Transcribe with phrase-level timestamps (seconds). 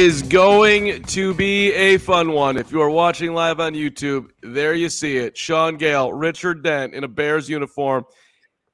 [0.00, 2.56] Is going to be a fun one.
[2.56, 5.36] If you are watching live on YouTube, there you see it.
[5.36, 8.06] Sean Gale, Richard Dent in a Bears uniform.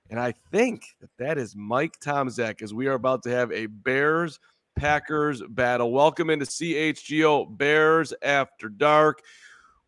[0.09, 3.67] And I think that that is Mike Tomczak as we are about to have a
[3.67, 4.39] Bears
[4.77, 5.91] Packers battle.
[5.91, 9.21] Welcome into CHGO Bears After Dark.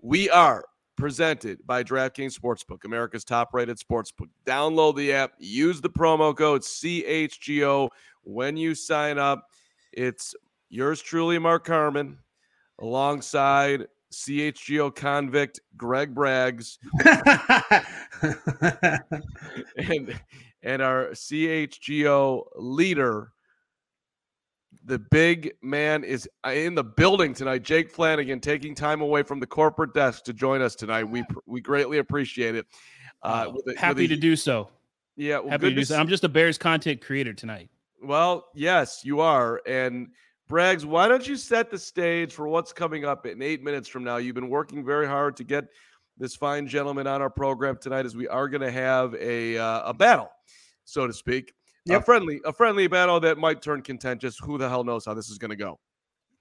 [0.00, 0.64] We are
[0.96, 4.26] presented by DraftKings Sportsbook, America's top rated sportsbook.
[4.44, 7.90] Download the app, use the promo code CHGO
[8.24, 9.44] when you sign up.
[9.92, 10.34] It's
[10.68, 12.18] yours truly, Mark Carman,
[12.78, 16.78] alongside CHGO convict Greg Braggs
[19.76, 20.20] and,
[20.62, 23.32] and our CHGO leader.
[24.84, 27.62] The big man is in the building tonight.
[27.62, 31.04] Jake Flanagan taking time away from the corporate desk to join us tonight.
[31.04, 32.66] We we greatly appreciate it.
[33.22, 34.70] Uh, with a, happy with a, to do so.
[35.16, 35.96] Yeah, well, happy to do so.
[35.96, 37.68] I'm just a Bears content creator tonight.
[38.02, 39.60] Well, yes, you are.
[39.66, 40.08] And
[40.48, 44.02] Braggs, why don't you set the stage for what's coming up in eight minutes from
[44.02, 44.16] now?
[44.16, 45.66] You've been working very hard to get
[46.16, 49.90] this fine gentleman on our program tonight, as we are going to have a uh,
[49.90, 50.30] a battle,
[50.84, 51.52] so to speak.
[51.84, 52.00] Yep.
[52.00, 54.38] A friendly a friendly battle that might turn contentious.
[54.38, 55.78] Who the hell knows how this is going to go?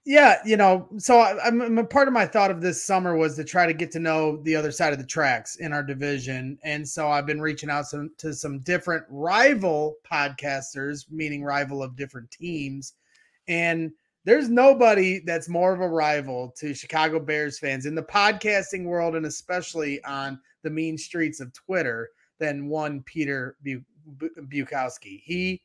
[0.06, 3.44] Yeah, you know, so I, am part of my thought of this summer was to
[3.44, 6.88] try to get to know the other side of the tracks in our division, and
[6.88, 12.30] so I've been reaching out some, to some different rival podcasters, meaning rival of different
[12.30, 12.94] teams,
[13.48, 13.90] and
[14.24, 19.16] there's nobody that's more of a rival to Chicago Bears fans in the podcasting world,
[19.16, 23.56] and especially on the mean streets of Twitter, than one Peter
[24.16, 25.20] Bukowski.
[25.24, 25.62] He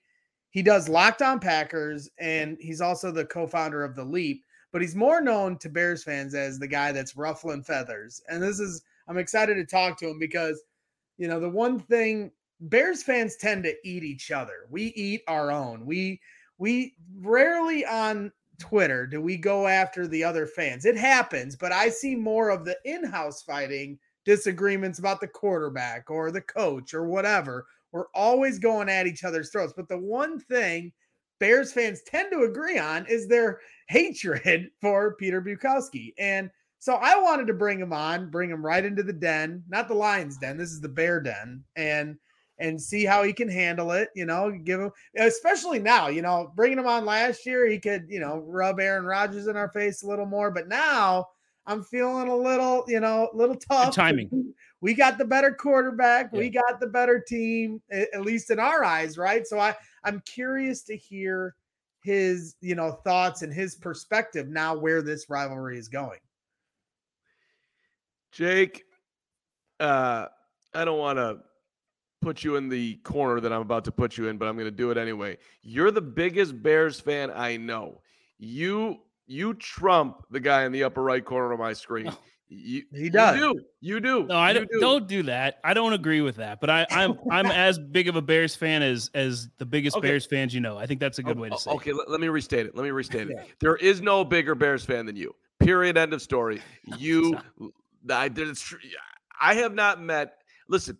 [0.50, 4.44] he does Locked On Packers, and he's also the co-founder of the Leap.
[4.72, 8.22] But he's more known to Bears fans as the guy that's ruffling feathers.
[8.30, 10.62] And this is I'm excited to talk to him because,
[11.18, 14.68] you know, the one thing Bears fans tend to eat each other.
[14.70, 15.86] We eat our own.
[15.86, 16.20] We
[16.64, 20.86] we rarely on Twitter do we go after the other fans.
[20.86, 26.32] It happens, but I see more of the in-house fighting disagreements about the quarterback or
[26.32, 29.74] the coach or whatever we're always going at each other's throats.
[29.76, 30.94] But the one thing
[31.42, 33.60] Bears fans tend to agree on is their
[33.90, 36.14] hatred for Peter Bukowski.
[36.18, 39.90] And so I wanted to bring him on, bring him right into the den, not
[39.90, 40.56] the Lions den.
[40.56, 41.62] This is the Bear den.
[41.76, 42.16] And
[42.60, 46.52] and see how he can handle it, you know, give him especially now, you know,
[46.56, 50.04] bringing him on last year, he could, you know, rub Aaron Rodgers in our face
[50.04, 51.28] a little more, but now
[51.66, 53.88] I'm feeling a little, you know, a little tough.
[53.88, 54.54] Good timing
[54.84, 56.30] we got the better quarterback.
[56.34, 56.40] Yeah.
[56.40, 59.48] We got the better team, at least in our eyes, right?
[59.48, 61.56] So I I'm curious to hear
[62.04, 66.20] his you know thoughts and his perspective now where this rivalry is going.
[68.34, 68.84] Jake,
[69.80, 70.26] uh,
[70.74, 71.38] I don't want to
[72.24, 74.66] put you in the corner that I'm about to put you in, but I'm going
[74.66, 75.38] to do it anyway.
[75.62, 78.02] You're the biggest Bears fan I know.
[78.40, 82.08] You you trump the guy in the upper right corner of my screen.
[82.10, 82.18] Oh.
[82.56, 83.36] You, he does.
[83.36, 83.62] You do.
[83.82, 84.28] You do.
[84.28, 84.80] No, I don't, do.
[84.80, 85.60] not do that.
[85.64, 86.62] I don't agree with that.
[86.62, 90.08] But I, I'm I'm as big of a Bears fan as as the biggest okay.
[90.08, 90.78] Bears fans you know.
[90.78, 91.72] I think that's a good oh, way to oh, say.
[91.72, 91.96] Okay, it.
[91.96, 92.76] let, let me restate it.
[92.76, 93.38] Let me restate it.
[93.60, 95.34] There is no bigger Bears fan than you.
[95.60, 95.98] Period.
[95.98, 96.62] End of story.
[96.98, 97.40] You,
[98.10, 98.56] I did.
[99.40, 100.44] I have not met.
[100.68, 100.98] Listen,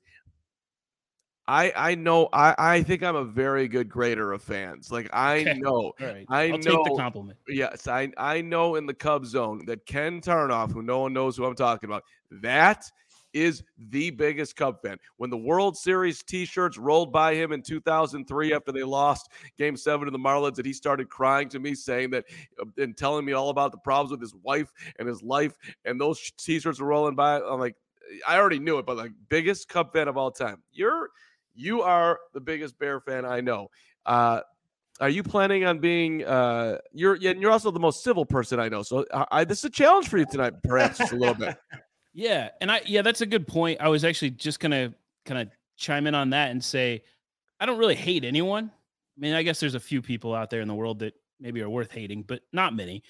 [1.48, 4.92] I I know I I think I'm a very good grader of fans.
[4.92, 5.54] Like I okay.
[5.60, 6.26] know right.
[6.30, 7.38] I I'll know the compliment.
[7.48, 11.36] Yes, I I know in the Cub zone that Ken Tarnoff, who no one knows
[11.36, 12.90] who I'm talking about, that
[13.34, 14.98] is the biggest Cub fan.
[15.18, 20.06] When the World Series T-shirts rolled by him in 2003 after they lost Game Seven
[20.06, 22.26] to the Marlins, and he started crying to me, saying that
[22.62, 26.00] uh, and telling me all about the problems with his wife and his life, and
[26.00, 27.42] those T-shirts were rolling by.
[27.42, 27.76] I'm like,
[28.28, 30.62] I already knew it, but like biggest Cub fan of all time.
[30.72, 31.10] You're
[31.54, 33.70] you are the biggest Bear fan I know.
[34.06, 34.42] Uh,
[35.00, 36.24] are you planning on being?
[36.24, 38.84] Uh, you're and you're also the most civil person I know.
[38.84, 41.58] So uh, I, this is a challenge for you tonight, perhaps just a little bit.
[42.16, 43.82] Yeah, and I yeah, that's a good point.
[43.82, 44.94] I was actually just gonna
[45.26, 47.02] kind of chime in on that and say
[47.60, 48.70] I don't really hate anyone.
[48.70, 51.62] I mean, I guess there's a few people out there in the world that maybe
[51.62, 53.02] are worth hating, but not many.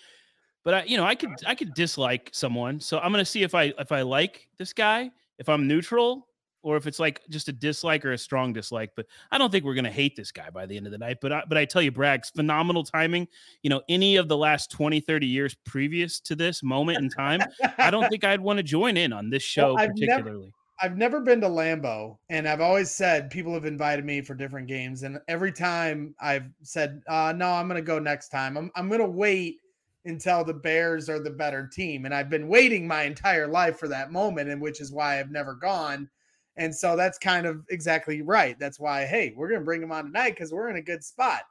[0.63, 2.79] But I, you know, I could I could dislike someone.
[2.79, 5.11] So I'm gonna see if I if I like this guy.
[5.37, 6.27] If I'm neutral,
[6.63, 8.91] or if it's like just a dislike or a strong dislike.
[8.95, 10.97] But I don't think we're going to hate this guy by the end of the
[10.97, 11.17] night.
[11.21, 13.27] But I, but I tell you, Bragg's phenomenal timing.
[13.61, 17.41] You know, any of the last 20, 30 years previous to this moment in time,
[17.77, 20.31] I don't think I'd want to join in on this show well, particularly.
[20.31, 20.51] Never,
[20.81, 24.67] I've never been to Lambeau, and I've always said people have invited me for different
[24.67, 28.57] games, and every time I've said, uh, "No, I'm going to go next time.
[28.57, 29.59] I'm I'm going to wait."
[30.05, 32.05] until the Bears are the better team.
[32.05, 35.31] And I've been waiting my entire life for that moment, and which is why I've
[35.31, 36.09] never gone.
[36.57, 38.57] And so that's kind of exactly right.
[38.59, 41.03] That's why, hey, we're going to bring him on tonight because we're in a good
[41.03, 41.41] spot.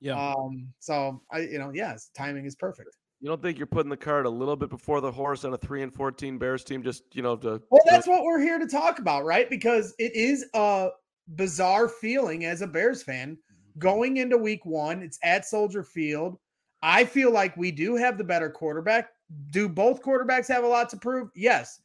[0.00, 0.14] Yeah.
[0.14, 2.96] Um, so I, you know, yes, timing is perfect.
[3.20, 5.56] You don't think you're putting the cart a little bit before the horse on a
[5.56, 6.82] three and fourteen Bears team?
[6.82, 9.48] Just you know to Well, that's what we're here to talk about, right?
[9.48, 10.88] Because it is a
[11.36, 13.38] bizarre feeling as a Bears fan
[13.78, 15.02] going into week one.
[15.02, 16.36] It's at Soldier Field.
[16.82, 19.10] I feel like we do have the better quarterback.
[19.50, 21.28] Do both quarterbacks have a lot to prove?
[21.36, 21.80] Yes.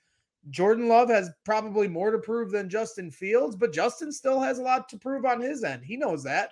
[0.49, 4.63] Jordan Love has probably more to prove than Justin Fields, but Justin still has a
[4.63, 5.83] lot to prove on his end.
[5.83, 6.51] He knows that.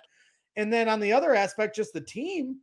[0.56, 2.56] And then on the other aspect, just the team,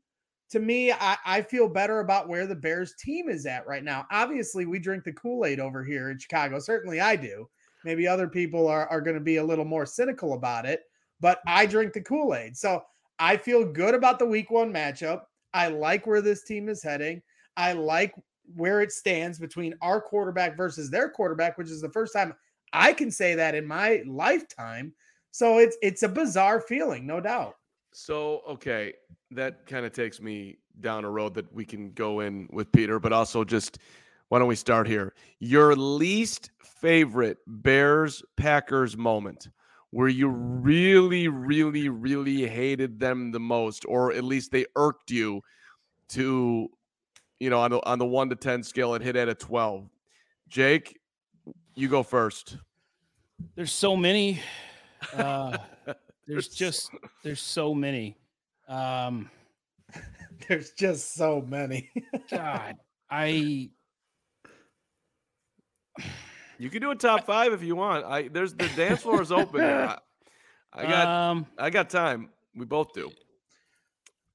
[0.51, 4.05] to me, I, I feel better about where the Bears team is at right now.
[4.11, 6.59] Obviously, we drink the Kool Aid over here in Chicago.
[6.59, 7.49] Certainly I do.
[7.83, 10.81] Maybe other people are, are going to be a little more cynical about it,
[11.19, 12.55] but I drink the Kool Aid.
[12.55, 12.83] So
[13.19, 15.23] I feel good about the week one matchup.
[15.53, 17.21] I like where this team is heading.
[17.57, 18.13] I like
[18.55, 22.33] where it stands between our quarterback versus their quarterback, which is the first time
[22.73, 24.93] I can say that in my lifetime.
[25.31, 27.55] So it's it's a bizarre feeling, no doubt.
[27.93, 28.93] So okay,
[29.31, 32.99] that kind of takes me down a road that we can go in with Peter,
[32.99, 33.79] but also just
[34.29, 35.13] why don't we start here?
[35.39, 39.47] Your least favorite Bears Packers moment
[39.93, 45.39] where you really, really, really hated them the most, or at least they irked you
[46.09, 46.67] to,
[47.39, 49.89] you know, on the on the one to ten scale, it hit at a twelve.
[50.47, 50.99] Jake,
[51.75, 52.57] you go first.
[53.55, 54.39] There's so many.
[55.13, 55.97] Uh, there's
[56.27, 56.89] There's just
[57.23, 58.17] there's so many.
[58.67, 59.29] Um,
[60.47, 61.89] There's just so many.
[62.31, 62.75] God,
[63.09, 63.69] I
[66.57, 68.05] You can do a top five if you want.
[68.05, 69.61] I there's the dance floor is open.
[69.63, 69.97] I,
[70.73, 72.29] I got um I got time.
[72.55, 73.11] We both do.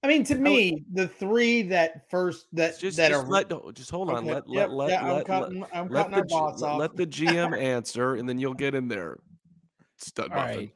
[0.03, 3.71] I mean, to me, the three that first that Just, that just are let no,
[3.75, 4.19] just hold on.
[4.19, 6.79] Okay, Let yep, let let I'm let, let, I'm let the boss let, off.
[6.79, 9.19] let the GM answer, and then you'll get in there.
[9.97, 10.57] Stud all muffin.
[10.59, 10.75] right.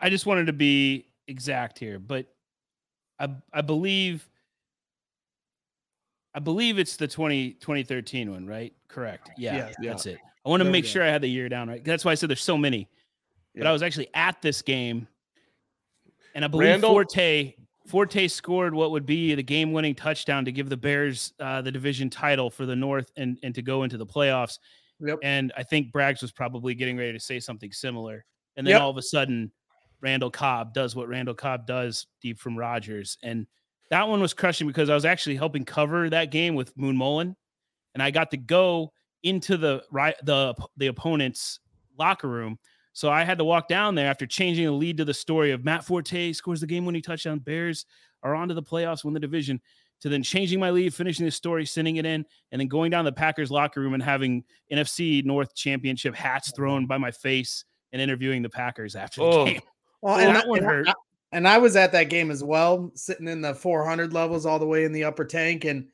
[0.00, 2.26] I just wanted to be exact here, but
[3.18, 4.26] I I believe
[6.34, 8.72] I believe it's the 20, 2013 one, right?
[8.88, 9.30] Correct.
[9.38, 9.74] Yeah, Yes.
[9.80, 9.90] Yeah.
[9.90, 10.18] that's it.
[10.44, 11.82] I want to No make sure I had the year down right.
[11.84, 12.88] That's why I said there's so many.
[13.54, 15.08] But I was actually at this game,
[16.34, 17.54] and I believe Randall- Forte
[17.86, 22.10] Forte scored what would be the game-winning touchdown to give the Bears uh, the division
[22.10, 24.58] title for the North and and to go into the playoffs.
[25.00, 25.18] Yep.
[25.22, 28.24] And I think Braggs was probably getting ready to say something similar.
[28.56, 28.82] And then Yep.
[28.82, 29.52] all of a sudden,
[30.00, 33.18] Randall Cobb does what Randall Cobb does deep from Rodgers.
[33.22, 33.46] And
[33.90, 37.36] that one was crushing because I was actually helping cover that game with Moon Mullen.
[37.94, 38.92] And I got to go
[39.22, 41.60] into the right the the opponent's
[41.98, 42.58] locker room.
[42.96, 45.66] So I had to walk down there after changing the lead to the story of
[45.66, 47.38] Matt Forte scores the game winning touchdown.
[47.40, 47.84] Bears
[48.22, 49.60] are on to the playoffs, win the division.
[50.00, 53.04] To then changing my lead, finishing the story, sending it in, and then going down
[53.04, 58.00] the Packers locker room and having NFC North championship hats thrown by my face and
[58.00, 59.44] interviewing the Packers after the Oh.
[59.44, 59.60] game.
[60.00, 60.88] Well, Oh, and, that I, one and I- hurt.
[61.32, 64.66] and I was at that game as well, sitting in the 400 levels all the
[64.66, 65.66] way in the upper tank.
[65.66, 65.86] And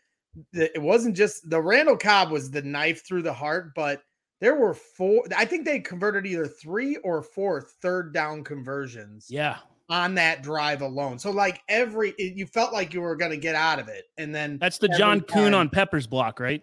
[0.52, 4.02] the, it wasn't just the Randall Cobb was the knife through the heart, but
[4.42, 5.22] there were four.
[5.36, 9.58] I think they converted either three or four third down conversions Yeah.
[9.88, 11.16] on that drive alone.
[11.20, 14.06] So, like every, it, you felt like you were going to get out of it.
[14.18, 16.62] And then, That's the John Kuhn on Pepper's block, right?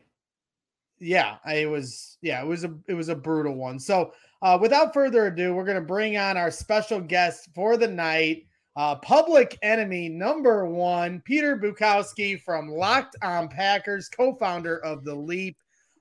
[0.99, 3.79] yeah, it was, yeah, it was a, it was a brutal one.
[3.79, 7.87] So, uh, without further ado, we're going to bring on our special guest for the
[7.87, 8.45] night,
[8.75, 15.55] uh, public enemy number one, Peter Bukowski from Locked On Packers, co-founder of the Leap.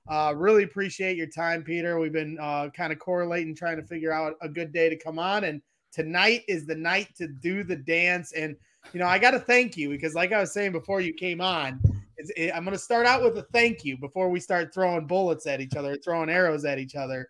[0.09, 1.99] Uh, really appreciate your time, Peter.
[1.99, 5.19] We've been uh, kind of correlating, trying to figure out a good day to come
[5.19, 5.61] on, and
[5.91, 8.31] tonight is the night to do the dance.
[8.31, 8.55] And
[8.91, 11.41] you know, I got to thank you because, like I was saying before you came
[11.41, 11.79] on,
[12.17, 15.45] it, I'm going to start out with a thank you before we start throwing bullets
[15.45, 17.29] at each other, throwing arrows at each other.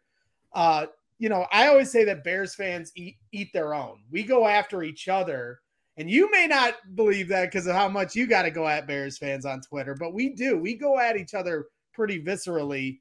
[0.54, 0.86] Uh,
[1.18, 3.98] you know, I always say that Bears fans eat eat their own.
[4.10, 5.60] We go after each other,
[5.98, 8.88] and you may not believe that because of how much you got to go at
[8.88, 10.58] Bears fans on Twitter, but we do.
[10.58, 11.66] We go at each other
[12.00, 12.98] pretty viscerally.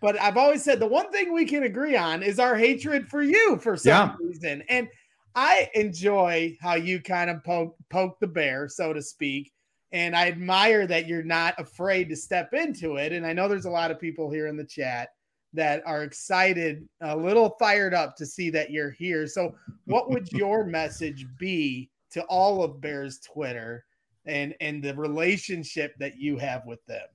[0.00, 3.22] But I've always said the one thing we can agree on is our hatred for
[3.22, 4.16] you for some Yeah.
[4.18, 4.88] reason, and
[5.36, 9.52] I enjoy how you kind of poke poke the bear, so to speak.
[9.92, 13.12] And I admire that you're not afraid to step into it.
[13.12, 15.10] And I know there's a lot of people here in the chat
[15.52, 19.28] that are excited, a little fired up to see that you're here.
[19.28, 23.84] So, what would your message be to all of Bears Twitter
[24.26, 27.06] and and the relationship that you have with them?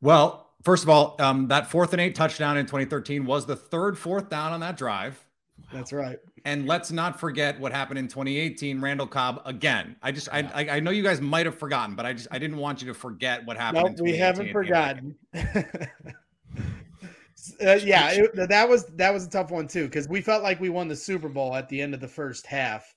[0.00, 3.96] Well, first of all, um, that fourth and eight touchdown in 2013 was the third
[3.96, 5.24] fourth down on that drive.
[5.72, 6.18] That's right.
[6.44, 9.96] And let's not forget what happened in 2018, Randall Cobb again.
[10.02, 12.38] I just, I, I, I know you guys might have forgotten, but I just, I
[12.38, 13.96] didn't want you to forget what happened.
[13.96, 15.64] Nope, we haven't 2018 at the end of the game.
[15.72, 15.88] forgotten.
[17.64, 20.60] Uh, yeah, it- that was that was a tough one too because we felt like
[20.60, 22.94] we won the Super Bowl at the end of the first half.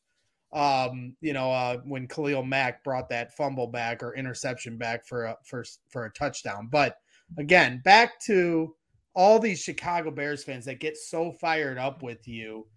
[0.51, 5.25] um, you know, uh, when Khalil Mack brought that fumble back or interception back for
[5.25, 6.67] a for for a touchdown.
[6.69, 6.97] But
[7.37, 8.75] again, back to
[9.13, 12.67] all these Chicago Bears fans that get so fired up with you.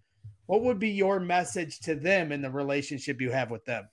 [0.47, 3.89] What would be your message to them in the relationship you have with them?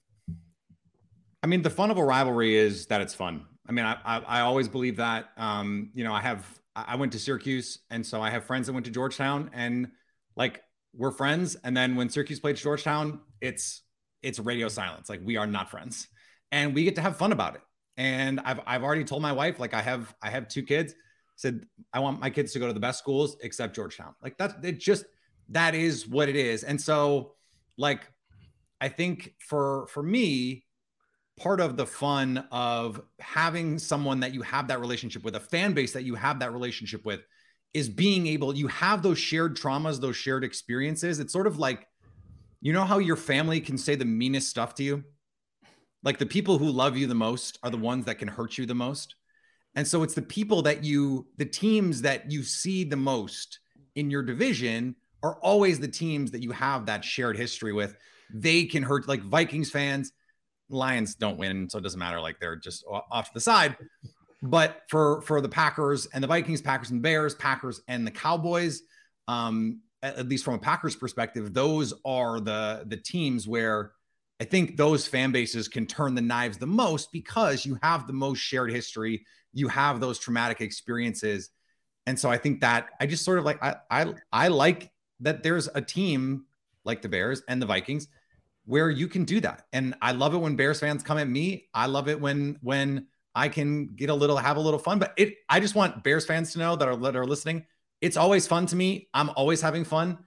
[1.44, 3.46] I mean, the fun of a rivalry is that it's fun.
[3.68, 5.30] I mean, I I, I always believe that.
[5.38, 8.74] Um, you know, I have I went to Syracuse, and so I have friends that
[8.74, 9.92] went to Georgetown, and
[10.36, 10.62] like
[10.94, 11.56] we're friends.
[11.64, 13.82] And then when Syracuse played Georgetown, it's
[14.22, 15.10] it's radio silence.
[15.10, 16.08] Like we are not friends,
[16.52, 17.62] and we get to have fun about it.
[17.98, 20.94] And I've I've already told my wife like I have I have two kids.
[21.36, 24.14] Said I want my kids to go to the best schools except Georgetown.
[24.22, 25.06] Like that it just
[25.50, 26.64] that is what it is.
[26.64, 27.34] And so
[27.78, 28.02] like
[28.80, 30.66] I think for for me
[31.38, 35.74] part of the fun of having someone that you have that relationship with, a fan
[35.74, 37.22] base that you have that relationship with,
[37.74, 41.20] is being able, you have those shared traumas, those shared experiences.
[41.20, 41.88] It's sort of like,
[42.62, 45.04] you know, how your family can say the meanest stuff to you?
[46.04, 48.66] Like the people who love you the most are the ones that can hurt you
[48.66, 49.16] the most.
[49.76, 53.60] And so it's the people that you, the teams that you see the most
[53.96, 57.96] in your division are always the teams that you have that shared history with.
[58.34, 60.12] They can hurt, like Vikings fans
[60.72, 62.20] Lions don't win, so it doesn't matter.
[62.20, 63.76] Like they're just off to the side.
[64.42, 68.82] But for for the Packers and the Vikings, Packers and Bears, Packers and the Cowboys,
[69.28, 73.92] um, at, at least from a Packers perspective, those are the the teams where
[74.42, 78.14] I think those fan bases can turn the knives the most because you have the
[78.14, 81.52] most shared history, you have those traumatic experiences,
[82.08, 85.44] and so I think that I just sort of like I I I like that
[85.44, 86.46] there's a team
[86.84, 88.08] like the Bears and the Vikings
[88.66, 89.68] where you can do that.
[89.74, 91.68] And I love it when Bears fans come at me.
[91.74, 94.98] I love it when when I can get a little have a little fun.
[94.98, 97.68] But it I just want Bears fans to know that are that are listening.
[98.02, 99.08] It's always fun to me.
[99.14, 100.18] I'm always having fun.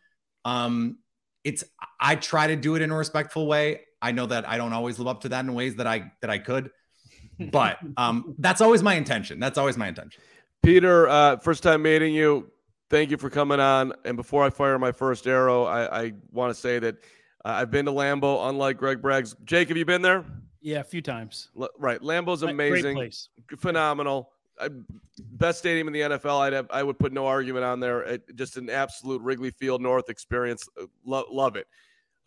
[0.44, 0.98] Um,
[1.44, 1.64] it's
[2.00, 3.82] I try to do it in a respectful way.
[4.02, 6.30] I know that I don't always live up to that in ways that I that
[6.30, 6.70] I could,
[7.38, 9.38] but um, that's always my intention.
[9.38, 10.20] That's always my intention.
[10.62, 12.50] Peter, uh, first time meeting you.
[12.90, 13.92] Thank you for coming on.
[14.04, 16.96] And before I fire my first arrow, I, I want to say that
[17.44, 19.34] uh, I've been to Lambeau, unlike Greg Bragg's.
[19.44, 20.24] Jake, have you been there?
[20.60, 21.50] Yeah, a few times.
[21.60, 23.10] L- right, Lambeau's amazing,
[23.58, 24.30] phenomenal.
[25.18, 26.40] Best stadium in the NFL.
[26.40, 28.02] I'd have, I would put no argument on there.
[28.02, 30.68] It, just an absolute Wrigley Field North experience.
[30.80, 31.66] Uh, lo- love it.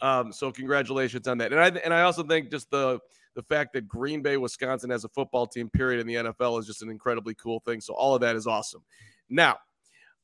[0.01, 1.51] Um, so congratulations on that.
[1.51, 2.99] And I and I also think just the
[3.35, 6.65] the fact that Green Bay, Wisconsin has a football team period in the NFL is
[6.65, 7.79] just an incredibly cool thing.
[7.81, 8.81] So all of that is awesome.
[9.29, 9.57] Now,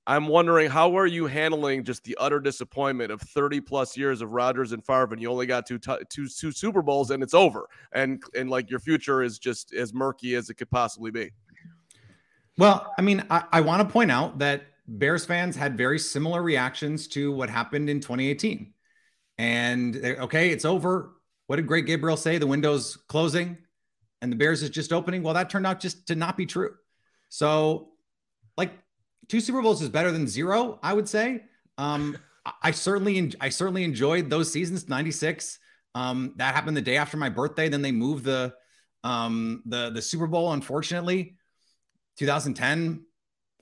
[0.06, 4.34] I'm wondering how are you handling just the utter disappointment of 30 plus years of
[4.34, 7.68] Rodgers and Favre, and you only got two, two, two Super Bowls, and it's over,
[7.94, 11.32] and and like your future is just as murky as it could possibly be.
[12.58, 16.42] Well, I mean, I, I want to point out that Bears fans had very similar
[16.42, 18.74] reactions to what happened in 2018,
[19.38, 21.14] and okay, it's over.
[21.48, 22.38] What did Greg Gabriel say?
[22.38, 23.58] The window's closing,
[24.22, 25.24] and the Bears is just opening.
[25.24, 26.76] Well, that turned out just to not be true.
[27.30, 27.90] So,
[28.58, 28.72] like
[29.30, 31.44] two Super Bowls is better than zero, I would say.
[31.78, 32.18] Um,
[32.62, 34.88] I certainly, I certainly enjoyed those seasons.
[34.88, 35.60] '96.
[35.96, 37.70] Um, that happened the day after my birthday.
[37.70, 38.54] Then they moved the
[39.04, 40.54] um, the the Super Bowl.
[40.54, 41.38] Unfortunately,
[42.18, 43.06] 2010.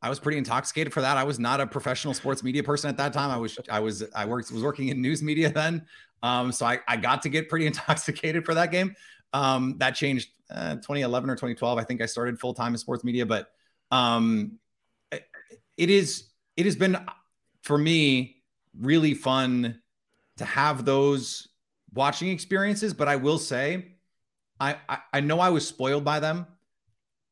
[0.03, 1.17] I was pretty intoxicated for that.
[1.17, 3.29] I was not a professional sports media person at that time.
[3.29, 5.86] I was I was I worked was working in news media then.
[6.24, 8.96] Um, so I, I got to get pretty intoxicated for that game.
[9.34, 11.77] Um, that changed uh, 2011 or 2012.
[11.77, 13.51] I think I started full time in sports media, but
[13.91, 14.60] um,
[15.81, 16.25] it is
[16.58, 16.98] it has been
[17.63, 18.43] for me
[18.79, 19.81] really fun
[20.38, 21.48] to have those
[21.93, 23.96] watching experiences but i will say
[24.60, 26.46] I, I i know i was spoiled by them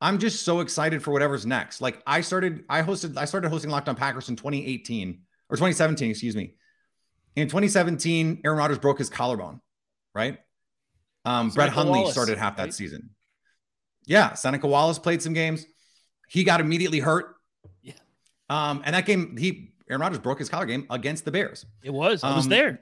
[0.01, 3.70] i'm just so excited for whatever's next like i started i hosted i started hosting
[3.70, 6.56] locked on packers in 2018 or 2017 excuse me
[7.36, 9.60] in 2017 aaron rodgers broke his collarbone
[10.15, 10.39] right
[11.25, 12.74] um brett hundley Wallace, started half that right?
[12.74, 13.10] season
[14.06, 15.65] yeah seneca wallace played some games
[16.29, 17.36] he got immediately hurt
[17.82, 17.94] Yeah.
[18.50, 21.65] um, and that game, he Aaron Rodgers broke his collar game against the Bears.
[21.82, 22.24] It was.
[22.24, 22.82] I was um, there.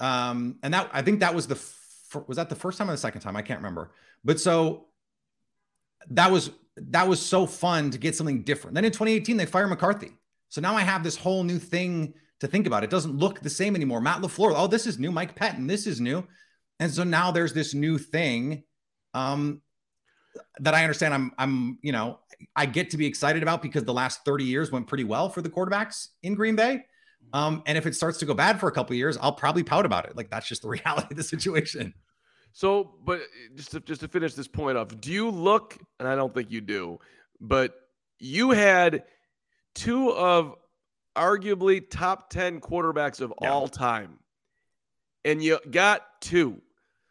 [0.00, 2.92] Um, and that I think that was the f- was that the first time or
[2.92, 3.36] the second time?
[3.36, 3.92] I can't remember.
[4.24, 4.86] But so
[6.10, 8.74] that was that was so fun to get something different.
[8.74, 10.12] Then in 2018, they fire McCarthy.
[10.48, 12.84] So now I have this whole new thing to think about.
[12.84, 14.00] It doesn't look the same anymore.
[14.00, 15.12] Matt LaFleur, oh, this is new.
[15.12, 16.26] Mike Pettine, this is new.
[16.80, 18.64] And so now there's this new thing
[19.14, 19.62] um,
[20.58, 21.14] that I understand.
[21.14, 22.18] I'm, I'm, you know,
[22.56, 25.42] I get to be excited about because the last 30 years went pretty well for
[25.42, 26.84] the quarterbacks in Green Bay.
[27.32, 29.86] Um, and if it starts to go bad for a couple years, I'll probably pout
[29.86, 30.16] about it.
[30.16, 31.94] Like that's just the reality of the situation.
[32.52, 35.76] So, but uh, just to, just to finish this point off, do you look?
[35.98, 36.98] And I don't think you do,
[37.40, 37.74] but
[38.18, 39.04] you had
[39.74, 40.54] two of
[41.16, 43.50] arguably top ten quarterbacks of yeah.
[43.50, 44.18] all time
[45.24, 46.60] and you got two.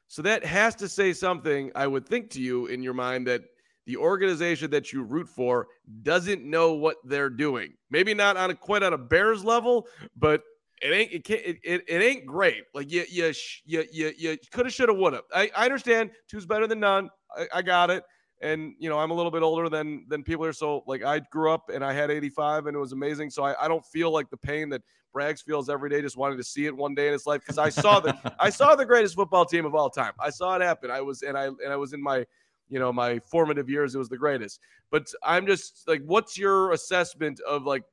[0.07, 3.43] So that has to say something, I would think to you in your mind that
[3.85, 5.67] the organization that you root for
[6.03, 7.73] doesn't know what they're doing.
[7.89, 10.43] Maybe not on a quite on a Bears level, but
[10.81, 12.63] it ain't it can't, it, it, it ain't great.
[12.73, 13.31] Like you you
[13.65, 15.23] you you, you could have should have would have.
[15.33, 17.09] I, I understand two's better than none.
[17.35, 18.03] I, I got it.
[18.41, 20.53] And you know I'm a little bit older than than people are.
[20.53, 23.29] So like I grew up and I had 85 and it was amazing.
[23.29, 24.81] So I, I don't feel like the pain that
[25.15, 27.59] Braggs feels every day, just wanting to see it one day in his life because
[27.59, 30.13] I saw the I saw the greatest football team of all time.
[30.19, 30.89] I saw it happen.
[30.89, 32.25] I was and I and I was in my
[32.69, 33.93] you know my formative years.
[33.93, 34.59] It was the greatest.
[34.89, 37.83] But I'm just like, what's your assessment of like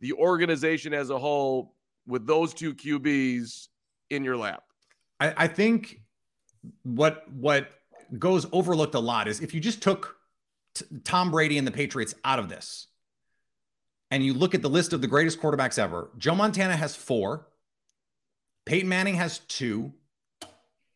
[0.00, 1.74] the organization as a whole
[2.06, 3.68] with those two QBs
[4.10, 4.62] in your lap?
[5.20, 6.00] I, I think
[6.82, 7.70] what what
[8.18, 10.16] goes overlooked a lot is if you just took
[10.74, 12.88] t- Tom Brady and the Patriots out of this,
[14.10, 17.48] and you look at the list of the greatest quarterbacks ever, Joe Montana has four,
[18.66, 19.92] Peyton Manning has two,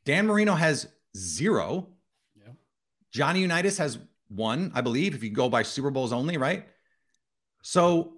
[0.04, 1.88] Dan Marino has zero,
[2.36, 2.52] yeah.
[3.10, 3.98] Johnny Unitas has
[4.28, 6.66] one, I believe, if you go by Super Bowls only, right?
[7.62, 8.14] So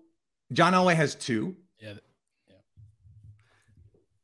[0.53, 1.57] John Elway has two.
[1.81, 1.95] Yeah.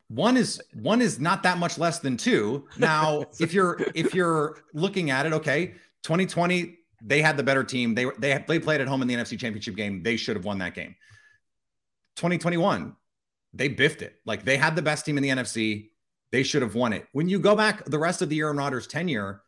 [0.08, 2.66] One is one is not that much less than two.
[2.78, 7.94] Now, if you're if you're looking at it, okay, 2020 they had the better team.
[7.94, 10.02] They they they played at home in the NFC Championship game.
[10.02, 10.94] They should have won that game.
[12.16, 12.94] 2021,
[13.52, 14.20] they biffed it.
[14.25, 15.90] Like they had the best team in the NFC.
[16.32, 17.06] They should have won it.
[17.12, 19.42] When you go back the rest of the Aaron Rodgers tenure,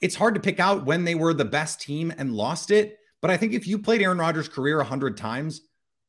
[0.00, 2.98] it's hard to pick out when they were the best team and lost it.
[3.20, 5.62] But I think if you played Aaron Rodgers' career 100 times,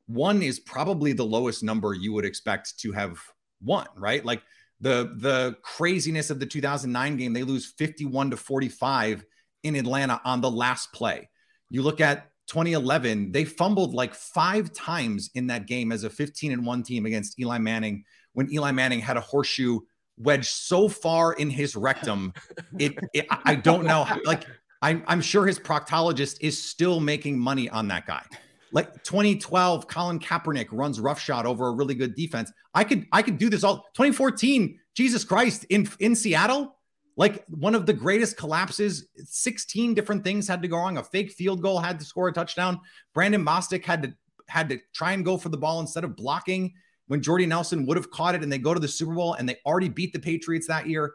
[0.09, 3.19] one is probably the lowest number you would expect to have
[3.61, 4.25] won, right?
[4.25, 4.41] Like
[4.81, 9.23] the the craziness of the 2009 game, they lose 51 to 45
[9.63, 11.29] in Atlanta on the last play.
[11.69, 16.53] You look at 2011, they fumbled like five times in that game as a 15
[16.53, 18.03] and 1 team against Eli Manning
[18.33, 19.79] when Eli Manning had a horseshoe
[20.17, 22.33] wedged so far in his rectum.
[22.79, 24.03] It, it I don't know.
[24.03, 24.45] How, like,
[24.81, 28.23] I'm, I'm sure his proctologist is still making money on that guy.
[28.71, 32.51] Like 2012, Colin Kaepernick runs roughshod over a really good defense.
[32.73, 33.77] I could I could do this all.
[33.95, 36.75] 2014, Jesus Christ, in in Seattle,
[37.15, 39.07] like one of the greatest collapses.
[39.15, 40.97] 16 different things had to go wrong.
[40.97, 42.79] A fake field goal had to score a touchdown.
[43.13, 44.13] Brandon Bostick had to
[44.47, 46.73] had to try and go for the ball instead of blocking
[47.07, 49.49] when Jordy Nelson would have caught it and they go to the Super Bowl and
[49.49, 51.13] they already beat the Patriots that year.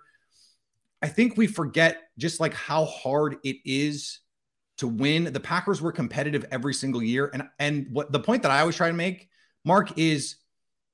[1.03, 4.21] I think we forget just like how hard it is
[4.79, 5.25] to win.
[5.33, 7.31] The Packers were competitive every single year.
[7.33, 9.29] And and what the point that I always try to make,
[9.65, 10.37] Mark, is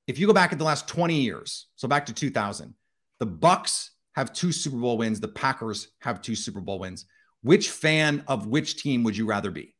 [0.07, 2.73] if you go back at the last 20 years, so back to 2000,
[3.19, 5.19] the Bucs have two Super Bowl wins.
[5.19, 7.05] The Packers have two Super Bowl wins.
[7.43, 9.75] Which fan of which team would you rather be?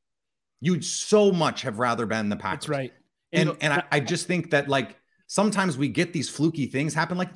[0.61, 2.67] You'd so much have rather been the Packers.
[2.67, 2.93] That's right.
[3.33, 4.95] And and, and I, I just think that like
[5.27, 7.17] sometimes we get these fluky things happen.
[7.17, 7.29] Like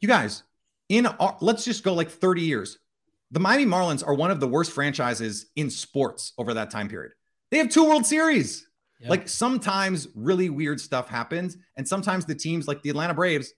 [0.00, 0.42] you guys,
[0.88, 2.78] in our, let's just go like 30 years.
[3.32, 7.12] The Miami Marlins are one of the worst franchises in sports over that time period.
[7.50, 8.68] They have two World Series.
[9.00, 9.10] Yep.
[9.10, 13.52] Like sometimes really weird stuff happens, and sometimes the teams like the Atlanta Braves,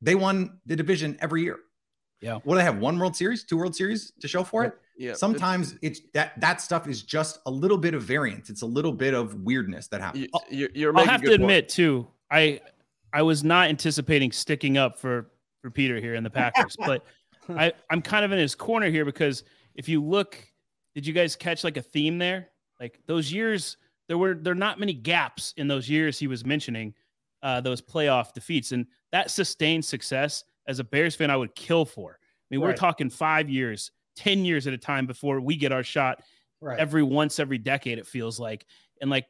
[0.00, 1.58] they won the division every year.
[2.20, 2.38] Yeah.
[2.44, 2.78] What do they have?
[2.78, 4.78] One World Series, two World Series to show for it?
[4.96, 5.12] Yeah.
[5.12, 8.48] Sometimes it's, it's that that stuff is just a little bit of variance.
[8.48, 10.28] It's a little bit of weirdness that happens.
[10.50, 11.68] You, you're I'll have to admit point.
[11.68, 12.60] too, I
[13.12, 17.04] I was not anticipating sticking up for for Peter here in the Packers, but
[17.56, 20.38] I I'm kind of in his corner here because if you look,
[20.94, 22.48] did you guys catch like a theme there?
[22.80, 23.76] Like those years,
[24.08, 26.94] there were there are not many gaps in those years he was mentioning,
[27.42, 31.84] uh, those playoff defeats, and that sustained success as a Bears fan, I would kill
[31.84, 32.18] for.
[32.20, 32.68] I mean, right.
[32.68, 36.22] we're talking five years, 10 years at a time before we get our shot
[36.60, 36.78] right.
[36.78, 38.66] every once every decade, it feels like.
[39.00, 39.26] And like,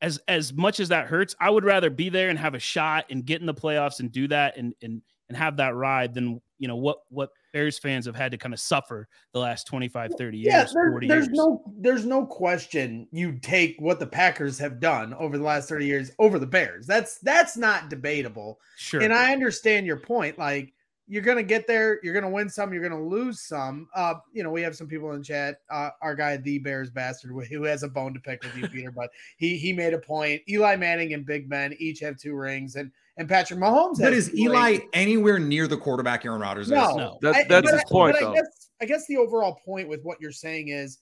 [0.00, 3.06] as as much as that hurts, I would rather be there and have a shot
[3.10, 6.40] and get in the playoffs and do that and and and have that ride than
[6.58, 10.12] you know what what Bears fans have had to kind of suffer the last 25
[10.16, 11.28] 30 years yeah, there, there's years.
[11.30, 15.86] no there's no question you take what the Packers have done over the last 30
[15.86, 20.72] years over the Bears that's that's not debatable sure and I understand your point like
[21.08, 21.98] you're gonna get there.
[22.02, 22.72] You're gonna win some.
[22.72, 23.88] You're gonna lose some.
[23.94, 25.60] Uh, you know, we have some people in chat.
[25.70, 28.90] Uh, our guy, the Bears bastard, who has a bone to pick with you, Peter.
[28.90, 30.42] But he he made a point.
[30.48, 33.98] Eli Manning and Big Ben each have two rings, and and Patrick Mahomes.
[34.00, 34.82] But is Eli rings.
[34.92, 36.70] anywhere near the quarterback Aaron Rodgers?
[36.70, 37.18] No, no.
[37.20, 38.16] That, that's I, his point.
[38.18, 40.98] But I guess I guess the overall point with what you're saying is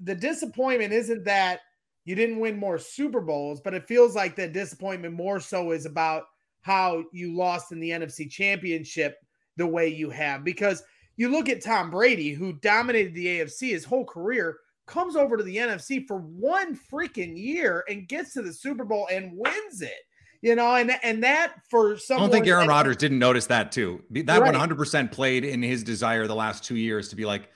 [0.00, 1.60] the disappointment isn't that
[2.04, 5.84] you didn't win more Super Bowls, but it feels like the disappointment more so is
[5.84, 6.24] about
[6.62, 9.16] how you lost in the NFC championship
[9.56, 10.42] the way you have.
[10.42, 10.82] Because
[11.16, 15.42] you look at Tom Brady, who dominated the AFC his whole career, comes over to
[15.42, 19.92] the NFC for one freaking year and gets to the Super Bowl and wins it.
[20.40, 22.18] You know, and and that for some.
[22.18, 24.02] I don't think Aaron Rodgers didn't notice that too.
[24.10, 27.48] That one hundred percent played in his desire the last two years to be like,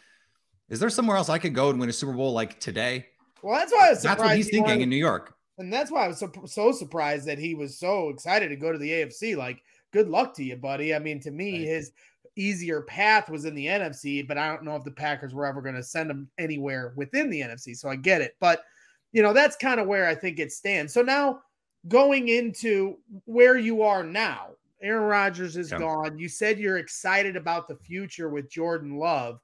[0.68, 3.06] is there somewhere else I could go and win a Super Bowl like today?
[3.42, 5.34] Well, that's why I was That's what he's thinking in New York.
[5.58, 8.72] And that's why I was so, so surprised that he was so excited to go
[8.72, 9.36] to the AFC.
[9.36, 10.94] Like, good luck to you, buddy.
[10.94, 11.68] I mean, to me, right.
[11.68, 11.92] his
[12.36, 15.60] easier path was in the NFC, but I don't know if the Packers were ever
[15.60, 17.76] going to send him anywhere within the NFC.
[17.76, 18.36] So I get it.
[18.40, 18.64] But,
[19.12, 20.94] you know, that's kind of where I think it stands.
[20.94, 21.40] So now
[21.88, 24.48] going into where you are now,
[24.82, 25.78] Aaron Rodgers is yeah.
[25.78, 26.18] gone.
[26.18, 29.38] You said you're excited about the future with Jordan Love.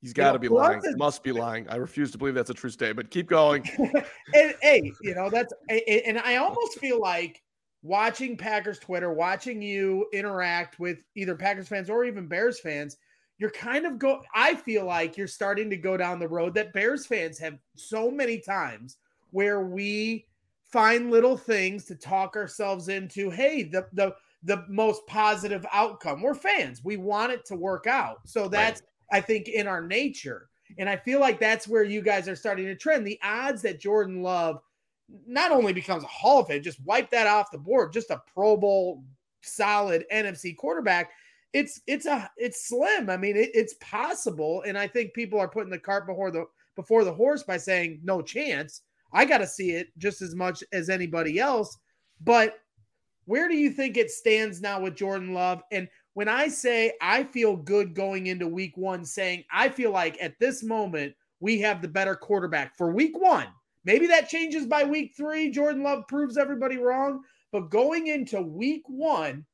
[0.00, 0.80] He's got to be lying.
[0.84, 1.68] Is, Must be lying.
[1.68, 2.96] I refuse to believe that's a true statement.
[2.96, 3.64] But keep going.
[4.34, 7.40] and, hey, you know that's and I almost feel like
[7.82, 12.96] watching Packers Twitter, watching you interact with either Packers fans or even Bears fans,
[13.38, 16.72] you're kind of go I feel like you're starting to go down the road that
[16.72, 18.98] Bears fans have so many times
[19.30, 20.26] where we
[20.72, 26.22] find little things to talk ourselves into, hey, the the the most positive outcome.
[26.22, 26.82] We're fans.
[26.82, 28.20] We want it to work out.
[28.24, 28.80] So that's
[29.10, 29.18] right.
[29.18, 30.48] I think in our nature.
[30.78, 33.06] And I feel like that's where you guys are starting to trend.
[33.06, 34.60] The odds that Jordan Love
[35.26, 38.22] not only becomes a Hall of Fame, just wipe that off the board, just a
[38.32, 39.04] Pro Bowl
[39.42, 41.10] solid NFC quarterback.
[41.52, 43.10] It's it's a it's slim.
[43.10, 46.46] I mean, it, it's possible, and I think people are putting the cart before the
[46.76, 48.80] before the horse by saying no chance.
[49.12, 51.76] I got to see it just as much as anybody else.
[52.20, 52.58] But
[53.24, 55.62] where do you think it stands now with Jordan Love?
[55.70, 60.20] And when I say I feel good going into week one, saying I feel like
[60.22, 63.48] at this moment we have the better quarterback for week one,
[63.84, 65.50] Maybe that changes by week three.
[65.50, 67.22] Jordan Love proves everybody wrong.
[67.50, 69.44] But going into week one,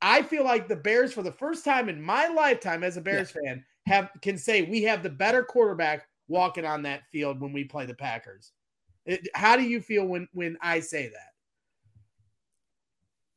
[0.00, 3.34] I feel like the Bears, for the first time in my lifetime as a Bears
[3.34, 3.50] yeah.
[3.50, 7.64] fan, have can say we have the better quarterback walking on that field when we
[7.64, 8.52] play the Packers.
[9.08, 11.32] It, how do you feel when when I say that?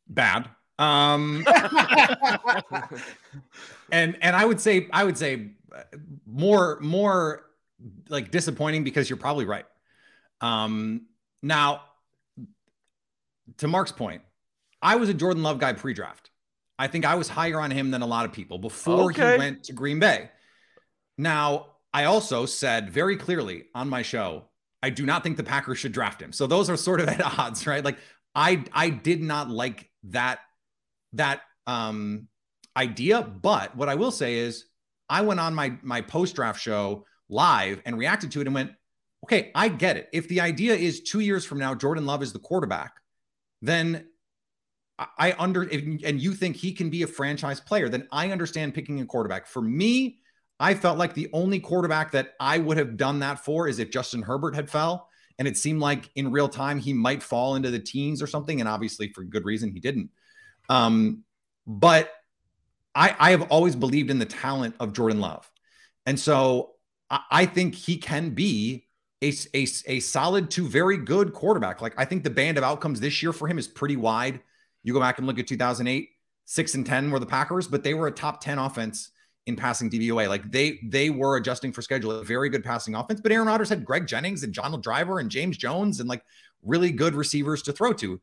[0.07, 0.49] Bad.
[0.77, 1.45] Um,
[3.91, 5.51] and and I would say I would say
[6.25, 7.45] more more
[8.10, 9.65] like disappointing because you're probably right.
[10.41, 11.05] Um,
[11.41, 11.84] now,
[13.57, 14.23] to Mark's point,
[14.81, 16.31] I was a Jordan Love guy pre draft.
[16.77, 19.34] I think I was higher on him than a lot of people before okay.
[19.34, 20.31] he went to Green Bay.
[21.17, 24.45] Now, I also said very clearly on my show,
[24.84, 26.32] I do not think the Packers should draft him.
[26.32, 27.84] So those are sort of at odds, right?
[27.84, 27.98] Like
[28.36, 30.39] I I did not like that
[31.13, 32.28] that um
[32.76, 34.65] idea, but what I will say is
[35.10, 38.72] I went on my my post draft show live and reacted to it and went,
[39.26, 40.10] okay, I get it.
[40.13, 42.94] If the idea is two years from now, Jordan Love is the quarterback,
[43.62, 44.08] then
[45.17, 49.02] I under and you think he can be a franchise player, then I understand picking
[49.02, 49.48] a quarterback.
[49.48, 50.20] For me,
[50.62, 53.89] I felt like the only quarterback that I would have done that for is if
[53.89, 57.71] Justin Herbert had fell and it seemed like in real time he might fall into
[57.71, 58.60] the teens or something.
[58.60, 60.12] And obviously, for good reason, he didn't.
[60.69, 61.24] Um,
[61.65, 62.12] but
[62.93, 65.52] I, I have always believed in the talent of Jordan Love.
[66.06, 66.74] And so
[67.10, 68.86] I, I think he can be
[69.24, 71.82] a, a, a solid to very good quarterback.
[71.82, 74.41] Like I think the band of outcomes this year for him is pretty wide.
[74.84, 76.10] You go back and look at 2008,
[76.45, 79.10] six and 10 were the Packers, but they were a top 10 offense
[79.47, 80.27] in passing DVOA.
[80.27, 83.21] Like they they were adjusting for schedule, a very good passing offense.
[83.21, 86.23] But Aaron Rodgers had Greg Jennings and Donald Driver and James Jones and like
[86.63, 88.19] really good receivers to throw to.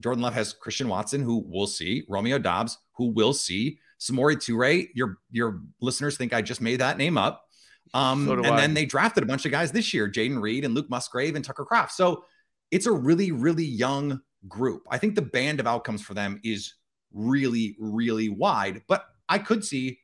[0.00, 4.88] Jordan Love has Christian Watson, who we'll see, Romeo Doubs, who we'll see, Samori Toure.
[4.94, 7.44] Your your listeners think I just made that name up.
[7.92, 8.56] Um, so and I.
[8.56, 11.44] then they drafted a bunch of guys this year, Jayden Reed and Luke Musgrave and
[11.44, 11.92] Tucker Kraft.
[11.92, 12.24] So
[12.70, 14.84] it's a really, really young group.
[14.90, 16.74] I think the band of outcomes for them is
[17.12, 18.82] really, really wide.
[18.86, 19.98] But I could see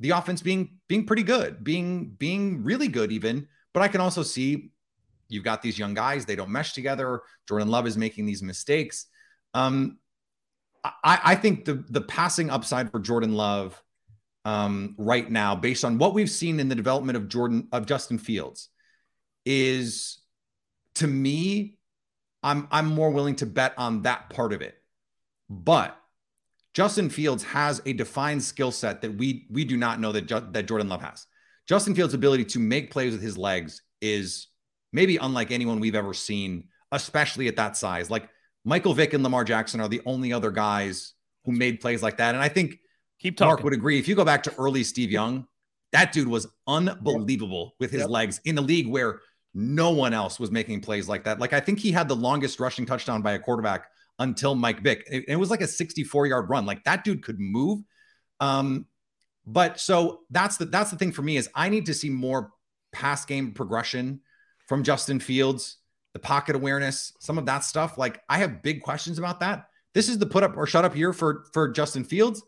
[0.00, 3.46] the offense being being pretty good, being being really good even.
[3.72, 4.72] But I can also see
[5.28, 7.22] you've got these young guys; they don't mesh together.
[7.48, 9.06] Jordan Love is making these mistakes.
[9.54, 9.98] Um,
[10.82, 13.80] I, I think the the passing upside for Jordan Love
[14.46, 18.18] um, right now, based on what we've seen in the development of Jordan of Justin
[18.18, 18.70] Fields,
[19.44, 20.18] is
[20.94, 21.76] to me,
[22.42, 24.76] I'm I'm more willing to bet on that part of it.
[25.50, 25.99] But
[26.74, 30.66] Justin Fields has a defined skill set that we we do not know that that
[30.66, 31.26] Jordan Love has.
[31.68, 34.48] Justin Fields' ability to make plays with his legs is
[34.92, 38.10] maybe unlike anyone we've ever seen, especially at that size.
[38.10, 38.28] Like
[38.64, 42.34] Michael Vick and Lamar Jackson are the only other guys who made plays like that.
[42.34, 42.78] And I think
[43.20, 43.48] Keep talking.
[43.48, 43.98] Mark would agree.
[43.98, 45.46] If you go back to early Steve Young,
[45.92, 48.10] that dude was unbelievable with his yep.
[48.10, 49.20] legs in a league where
[49.52, 51.38] no one else was making plays like that.
[51.38, 53.88] Like I think he had the longest rushing touchdown by a quarterback
[54.20, 55.02] until Mike Vick.
[55.10, 56.66] It, it was like a 64 yard run.
[56.66, 57.80] Like that dude could move.
[58.38, 58.86] Um,
[59.46, 62.52] but so that's the that's the thing for me is I need to see more
[62.92, 64.20] pass game progression
[64.68, 65.78] from Justin Fields,
[66.12, 67.98] the pocket awareness, some of that stuff.
[67.98, 69.66] Like I have big questions about that.
[69.94, 72.42] this is the put up or shut up year for for Justin Fields.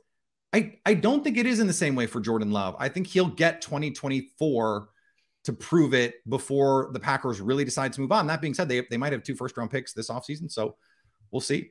[0.53, 2.77] I I don't think it is in the same way for Jordan Love.
[2.79, 4.89] I think he'll get 2024
[5.45, 8.27] to prove it before the Packers really decide to move on.
[8.27, 10.77] That being said, they they might have two first round picks this offseason, so
[11.33, 11.71] we'll see.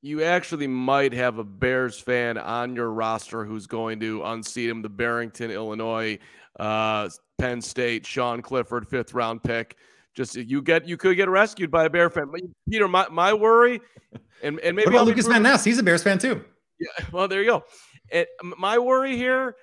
[0.00, 4.80] You actually might have a Bears fan on your roster who's going to unseat him.
[4.80, 6.20] The Barrington, Illinois,
[6.60, 9.76] uh, Penn State, Sean Clifford, fifth round pick.
[10.14, 12.30] Just you get you could get rescued by a Bear fan.
[12.68, 13.80] Peter, my, my worry,
[14.42, 15.64] and and maybe what about Lukas Van Ness?
[15.64, 16.44] He's a Bears fan too.
[16.78, 17.64] Yeah, well, there you go.
[18.12, 19.56] And my worry here,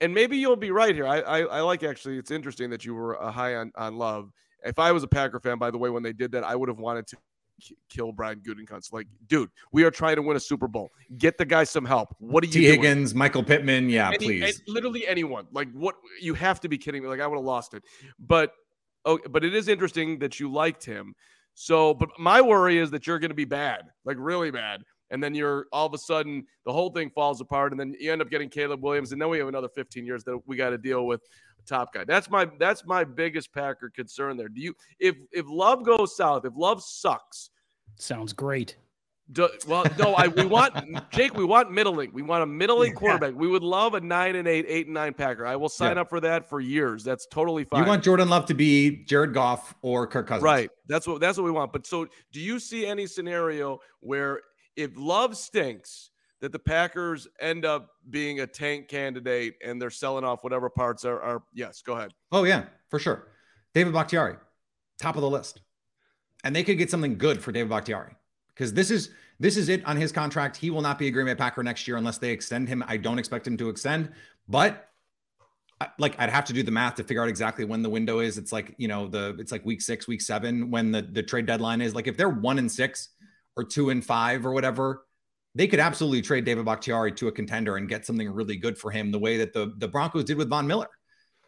[0.00, 1.06] and maybe you'll be right here.
[1.06, 2.18] I, I, I like actually.
[2.18, 4.30] It's interesting that you were uh, high on on Love.
[4.64, 6.68] If I was a Packer fan, by the way, when they did that, I would
[6.68, 7.16] have wanted to
[7.88, 8.92] kill Brian Gutekunst.
[8.92, 10.90] Like, dude, we are trying to win a Super Bowl.
[11.18, 12.14] Get the guy some help.
[12.18, 12.52] What are you?
[12.52, 12.60] T.
[12.60, 12.82] Doing?
[12.82, 14.62] Higgins, Michael Pittman, yeah, Any, please.
[14.66, 15.46] literally anyone.
[15.52, 15.96] Like, what?
[16.20, 17.08] You have to be kidding me.
[17.08, 17.82] Like, I would have lost it.
[18.18, 18.52] But
[19.04, 21.14] oh, but it is interesting that you liked him.
[21.54, 25.22] So, but my worry is that you're going to be bad, like really bad, and
[25.22, 28.20] then you're all of a sudden the whole thing falls apart, and then you end
[28.20, 30.78] up getting Caleb Williams, and then we have another 15 years that we got to
[30.78, 31.22] deal with
[31.66, 32.04] top guy.
[32.04, 34.48] That's my that's my biggest Packer concern there.
[34.48, 37.50] Do you if if Love goes south, if Love sucks,
[37.96, 38.76] sounds great.
[39.32, 40.74] Do, well, no, I we want
[41.10, 41.34] Jake.
[41.34, 42.12] We want middling.
[42.12, 42.98] We want a middling yeah.
[42.98, 43.34] quarterback.
[43.34, 45.44] We would love a nine and eight, eight and nine Packer.
[45.44, 46.02] I will sign yeah.
[46.02, 47.02] up for that for years.
[47.02, 47.82] That's totally fine.
[47.82, 50.70] You want Jordan Love to be Jared Goff or Kirk Cousins, right?
[50.86, 51.72] That's what that's what we want.
[51.72, 54.42] But so, do you see any scenario where
[54.76, 60.24] if Love stinks, that the Packers end up being a tank candidate and they're selling
[60.24, 61.20] off whatever parts are?
[61.20, 62.12] are yes, go ahead.
[62.32, 63.28] Oh yeah, for sure.
[63.74, 64.36] David Bakhtiari,
[64.98, 65.60] top of the list,
[66.44, 68.16] and they could get something good for David Bakhtiari
[68.54, 70.56] because this is this is it on his contract.
[70.56, 72.82] He will not be a Green Bay Packer next year unless they extend him.
[72.86, 74.12] I don't expect him to extend,
[74.48, 74.88] but
[75.98, 78.38] like I'd have to do the math to figure out exactly when the window is.
[78.38, 81.46] It's like you know the it's like week six, week seven when the the trade
[81.46, 81.94] deadline is.
[81.94, 83.10] Like if they're one and six
[83.56, 85.05] or two and five or whatever,
[85.56, 88.90] they could absolutely trade David Bakhtiari to a contender and get something really good for
[88.90, 90.88] him, the way that the the Broncos did with Von Miller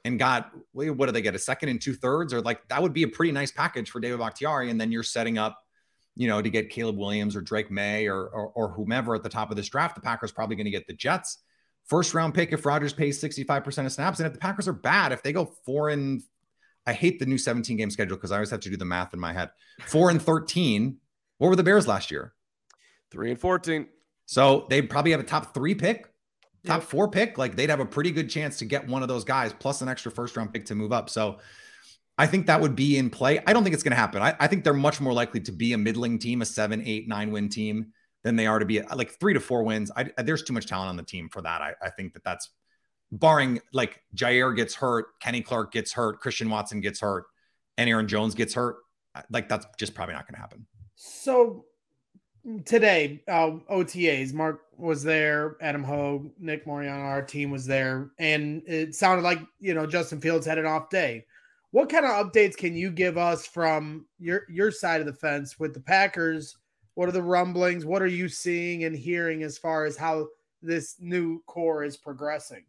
[0.04, 2.92] and got what do they get a second and two thirds or like that would
[2.92, 5.58] be a pretty nice package for David Bakhtiari, and then you're setting up
[6.18, 9.28] you know, to get Caleb Williams or Drake Maye or, or, or whomever at the
[9.28, 11.38] top of this draft, the Packers probably going to get the Jets
[11.86, 14.18] first round pick if Rodgers pays 65% of snaps.
[14.18, 16.20] And if the Packers are bad, if they go four and
[16.86, 19.14] I hate the new 17 game schedule because I always have to do the math
[19.14, 19.50] in my head.
[19.86, 20.96] Four and 13.
[21.38, 22.34] What were the Bears last year?
[23.12, 23.86] Three and 14.
[24.28, 26.04] So they'd probably have a top three pick,
[26.66, 26.82] top yep.
[26.82, 27.38] four pick.
[27.38, 29.88] Like they'd have a pretty good chance to get one of those guys plus an
[29.88, 31.08] extra first round pick to move up.
[31.08, 31.38] So
[32.18, 33.40] I think that would be in play.
[33.46, 34.20] I don't think it's going to happen.
[34.20, 37.08] I, I, think they're much more likely to be a middling team, a seven, eight,
[37.08, 39.90] nine win team than they are to be like three to four wins.
[39.96, 41.62] I, there's too much talent on the team for that.
[41.62, 42.50] I, I think that that's
[43.10, 47.24] barring like Jaire gets hurt, Kenny Clark gets hurt, Christian Watson gets hurt,
[47.78, 48.76] and Aaron Jones gets hurt.
[49.30, 50.66] Like that's just probably not going to happen.
[50.96, 51.64] So
[52.64, 58.62] today, uh, OTAs, Mark was there, Adam Hoge, Nick Moriano, our team was there, and
[58.66, 61.24] it sounded like you know Justin Fields had an off day.
[61.70, 65.58] What kind of updates can you give us from your your side of the fence
[65.58, 66.56] with the Packers?
[66.94, 67.84] What are the rumblings?
[67.84, 70.28] What are you seeing and hearing as far as how
[70.62, 72.64] this new core is progressing?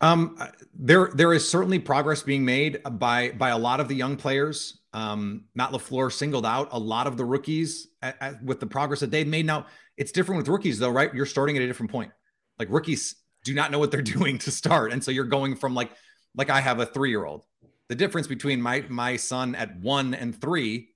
[0.00, 0.38] Um,
[0.74, 4.80] there there is certainly progress being made by by a lot of the young players.
[4.98, 8.98] Um, Matt LaFleur singled out a lot of the rookies at, at, with the progress
[8.98, 9.46] that they've made.
[9.46, 11.14] Now it's different with rookies though, right?
[11.14, 12.10] You're starting at a different point.
[12.58, 15.72] Like rookies do not know what they're doing to start, and so you're going from
[15.72, 15.92] like
[16.34, 17.44] like I have a three year old.
[17.88, 20.88] The difference between my my son at one and three,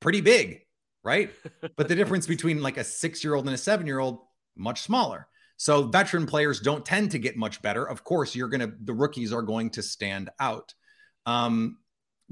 [0.00, 0.62] pretty big,
[1.04, 1.30] right?
[1.76, 4.18] but the difference between like a six year old and a seven year old,
[4.56, 5.28] much smaller.
[5.58, 7.84] So veteran players don't tend to get much better.
[7.84, 10.74] Of course, you're gonna the rookies are going to stand out.
[11.24, 11.78] Um,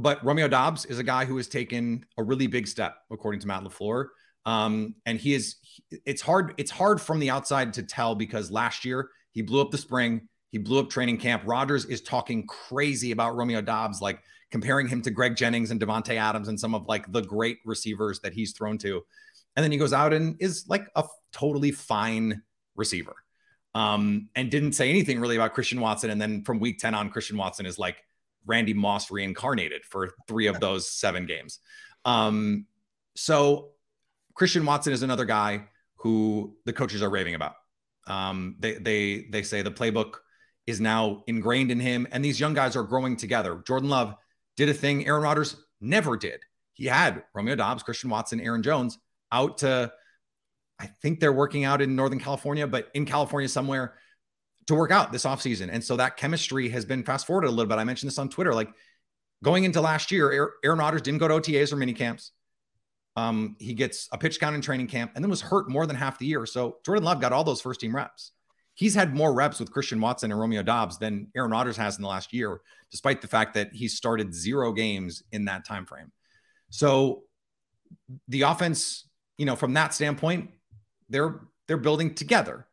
[0.03, 3.47] but Romeo Doubs is a guy who has taken a really big step, according to
[3.47, 4.09] Matt LaFleur.
[4.45, 5.57] Um, and he is
[6.05, 9.71] it's hard, it's hard from the outside to tell because last year he blew up
[9.71, 10.29] the spring.
[10.51, 11.45] He blew up training camp.
[11.47, 16.17] Rodgers is talking crazy about Romeo Doubs, like comparing him to Greg Jennings and Davante
[16.17, 19.03] Adams and some of like the great receivers that he's thrown to.
[19.57, 22.43] And then he goes out and is like a totally fine
[22.75, 23.15] receiver.
[23.75, 26.11] Um, and didn't say anything really about Christian Watson.
[26.11, 28.05] And then from week 10 on, Christian Watson is like
[28.47, 31.59] Randy Moss reincarnated for three of those seven games.
[32.05, 32.67] Um,
[33.15, 33.71] so
[34.35, 35.65] Christian Watson is another guy
[35.97, 37.55] who the coaches are raving about.
[38.07, 40.17] Um, they they they say the playbook
[40.67, 42.07] is now ingrained in him.
[42.11, 43.63] And these young guys are growing together.
[43.67, 44.15] Jordan Love
[44.57, 46.41] did a thing Aaron Rodgers never did.
[46.75, 48.99] He had Romeo Doubs, Christian Watson, Aaron Jones
[49.31, 49.93] out to,
[50.79, 53.95] I think they're working out in Northern California, but in California somewhere
[54.67, 55.69] to work out this offseason.
[55.73, 57.79] And so that chemistry has been fast forwarded a little bit.
[57.79, 58.55] I mentioned this on Twitter.
[58.55, 58.71] Like
[59.43, 62.33] going into last year, Aaron Rodgers didn't go to OTAs or mini camps.
[63.17, 65.97] Um, he gets a pitch count in training camp and then was hurt more than
[65.97, 66.47] half the year.
[66.47, 68.33] So Jordan Love got all those first team reps.
[68.75, 72.03] He's had more reps with Christian Watson and Romeo Doubs than Aaron Rodgers has in
[72.03, 76.11] the last year, despite the fact that he started zero games in that time frame.
[76.71, 77.25] So
[78.29, 80.51] the offense, you know, from that standpoint,
[81.11, 82.67] they're they're building together.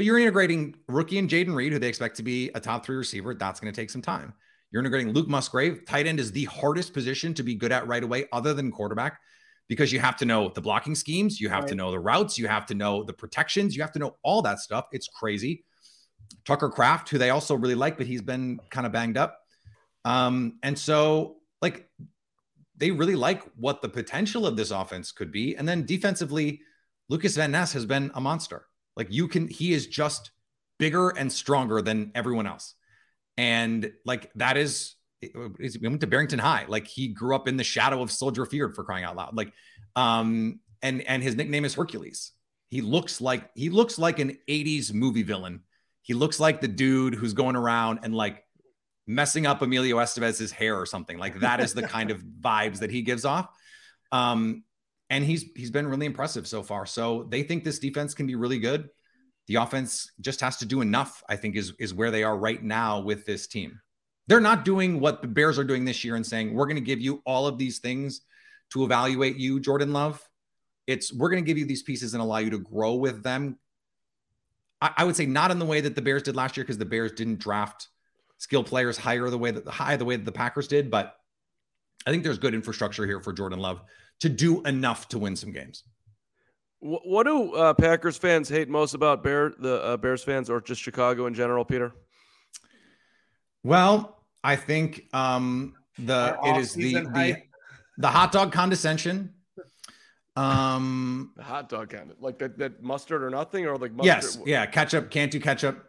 [0.00, 2.96] But you're integrating rookie and Jayden Reed, who they expect to be a top three
[2.96, 3.34] receiver.
[3.34, 4.32] That's going to take some time.
[4.70, 5.84] You're integrating Luke Musgrave.
[5.84, 9.20] Tight end is the hardest position to be good at right away, other than quarterback,
[9.68, 11.68] because you have to know the blocking schemes, you have right.
[11.68, 14.40] to know the routes, you have to know the protections, you have to know all
[14.40, 14.86] that stuff.
[14.90, 15.66] It's crazy.
[16.46, 19.38] Tucker Kraft, who they also really like, but he's been kind of banged up.
[20.06, 21.90] Um, and so, like,
[22.74, 25.56] they really like what the potential of this offense could be.
[25.56, 26.62] And then defensively,
[27.10, 28.64] Lukas Van Ness has been a monster.
[28.96, 30.30] Like you can, he is just
[30.78, 32.74] bigger and stronger than everyone else.
[33.36, 36.64] And like that is, we went to Barrington High.
[36.68, 39.36] Like he grew up in the shadow of Soldier Field for crying out loud.
[39.36, 39.52] Like,
[39.96, 42.32] um, and and his nickname is Hercules.
[42.70, 45.60] He looks like he looks like an 80s movie villain.
[46.02, 48.44] He looks like the dude who's going around and like
[49.06, 51.18] messing up Emilio Estevez's hair or something.
[51.18, 53.48] Like that is the kind of vibes that he gives off.
[54.12, 54.64] Um,
[55.10, 56.86] and he's he's been really impressive so far.
[56.86, 58.88] So they think this defense can be really good.
[59.48, 62.62] The offense just has to do enough, I think, is is where they are right
[62.62, 63.80] now with this team.
[64.28, 66.80] They're not doing what the Bears are doing this year and saying, we're going to
[66.80, 68.20] give you all of these things
[68.72, 70.24] to evaluate you, Jordan Love.
[70.86, 73.58] It's we're going to give you these pieces and allow you to grow with them.
[74.80, 76.78] I, I would say not in the way that the Bears did last year, because
[76.78, 77.88] the Bears didn't draft
[78.38, 81.16] skill players higher the way that the high the way that the Packers did, but
[82.06, 83.82] I think there's good infrastructure here for Jordan Love
[84.20, 85.84] to do enough to win some games.
[86.80, 90.80] What do uh, Packers fans hate most about Bear the uh, Bears fans, or just
[90.80, 91.92] Chicago in general, Peter?
[93.62, 97.36] Well, I think um, the it is the, the
[97.98, 99.34] the hot dog condescension.
[100.36, 104.06] Um, the hot dog kind of like that, that mustard or nothing, or like mustard?
[104.06, 105.86] yes, yeah, ketchup can't do ketchup.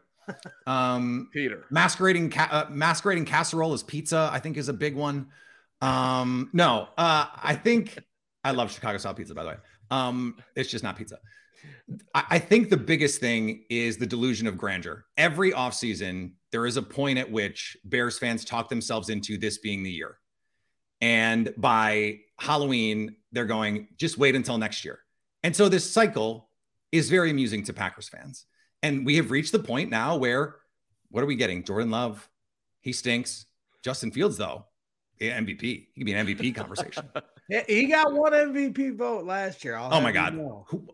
[0.68, 4.30] Um, Peter masquerading ca- uh, masquerading casserole is pizza.
[4.32, 5.28] I think is a big one.
[5.82, 7.98] Um, no, uh, I think
[8.44, 9.56] I love Chicago style pizza, by the way.
[9.90, 11.18] Um, it's just not pizza.
[12.14, 15.06] I, I think the biggest thing is the delusion of grandeur.
[15.18, 19.84] Every offseason, there is a point at which Bears fans talk themselves into this being
[19.84, 20.18] the year.
[21.02, 25.00] And by Halloween, they're going, just wait until next year.
[25.44, 26.50] And so this cycle
[26.92, 28.46] is very amusing to Packers fans.
[28.84, 30.56] And we have reached the point now where
[31.10, 31.64] what are we getting?
[31.64, 32.30] Jordan Love,
[32.80, 33.46] he stinks.
[33.84, 34.66] Justin Fields, though,
[35.20, 35.62] MVP.
[35.62, 37.04] He could be an MVP conversation.
[37.68, 39.76] he got one MVP vote last year.
[39.76, 40.40] I'll oh my God.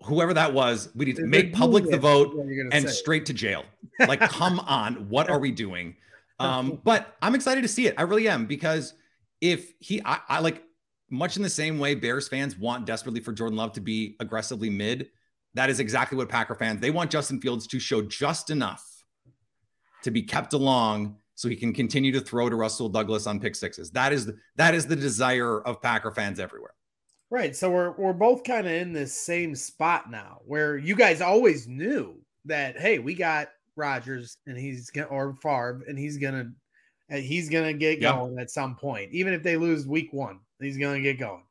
[0.03, 2.87] whoever that was, we need to make public the vote and say.
[2.87, 3.63] straight to jail.
[3.99, 5.09] Like, come on.
[5.09, 5.95] What are we doing?
[6.37, 7.95] Um, but I'm excited to see it.
[7.97, 8.93] I really am because
[9.41, 10.63] if he, I, I like
[11.09, 14.69] much in the same way Bears fans want desperately for Jordan Love to be aggressively
[14.69, 15.09] mid.
[15.55, 18.85] That is exactly what Packer fans they want Justin Fields to show just enough
[20.03, 23.55] to be kept along so he can continue to throw to Rasul Douglas on pick
[23.55, 23.91] sixes.
[23.91, 26.73] That is the, that is the desire of Packer fans everywhere.
[27.29, 27.55] Right.
[27.55, 31.67] So we're we're both kind of in this same spot now where you guys always
[31.67, 36.51] knew that hey, we got Rodgers and he's gonna or Favre and he's gonna
[37.09, 38.15] he's gonna get yep.
[38.15, 39.11] going at some point.
[39.11, 41.43] Even if they lose week one, he's gonna get going.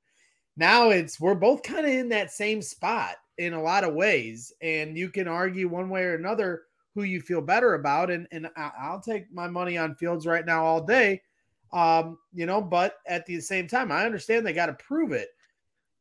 [0.56, 4.52] Now it's we're both kind of in that same spot in a lot of ways,
[4.60, 6.62] and you can argue one way or another
[6.96, 8.10] who you feel better about.
[8.10, 11.22] And and I'll take my money on Fields right now all day.
[11.72, 15.28] Um, you know, but at the same time, I understand they got to prove it.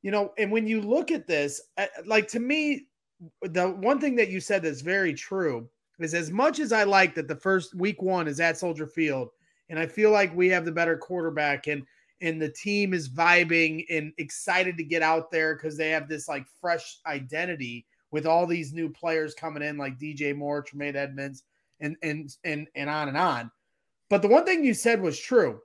[0.02, 1.62] You know, and when you look at this,
[2.06, 2.88] like to me,
[3.42, 5.68] the one thing that you said that's very true
[6.00, 9.30] is as much as I like that the first week one is at Soldier Field,
[9.70, 11.84] and I feel like we have the better quarterback and
[12.22, 16.30] and the team is vibing and excited to get out there because they have this
[16.30, 21.44] like fresh identity with all these new players coming in like DJ Moore, Tremaine Edmunds,
[21.80, 23.52] and and and and on and on.
[24.10, 25.60] But the one thing you said was true.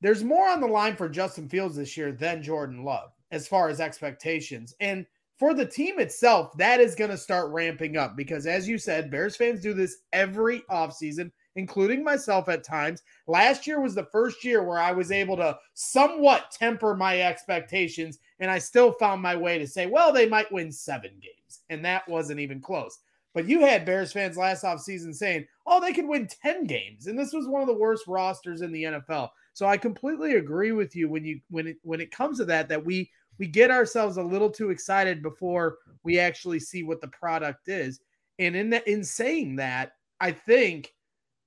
[0.00, 3.68] There's more on the line for Justin Fields this year than Jordan Love as far
[3.68, 4.74] as expectations.
[4.80, 5.06] And
[5.38, 9.10] for the team itself, that is going to start ramping up because, as you said,
[9.10, 13.02] Bears fans do this every offseason, including myself at times.
[13.26, 18.18] Last year was the first year where I was able to somewhat temper my expectations,
[18.40, 21.84] and I still found my way to say, well, they might win seven games and
[21.84, 22.98] that wasn't even close.
[23.34, 27.06] But you had Bears fans last offseason saying, oh, they could win 10 games.
[27.06, 29.30] And this was one of the worst rosters in the NFL.
[29.54, 32.68] So I completely agree with you when you when it when it comes to that,
[32.68, 37.08] that we we get ourselves a little too excited before we actually see what the
[37.08, 38.00] product is.
[38.38, 40.92] And in that in saying that, I think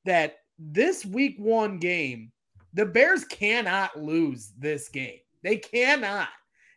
[0.06, 2.32] that this week one game,
[2.74, 5.20] the Bears cannot lose this game.
[5.44, 6.30] They cannot.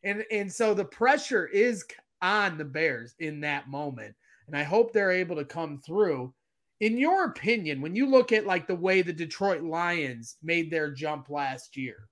[0.03, 1.85] And and so the pressure is
[2.23, 4.15] on the Bears in that moment.
[4.47, 6.33] And I hope they're able to come through.
[6.81, 10.91] In your opinion, when you look at like the way the Detroit Lions made their
[10.91, 12.09] jump last year,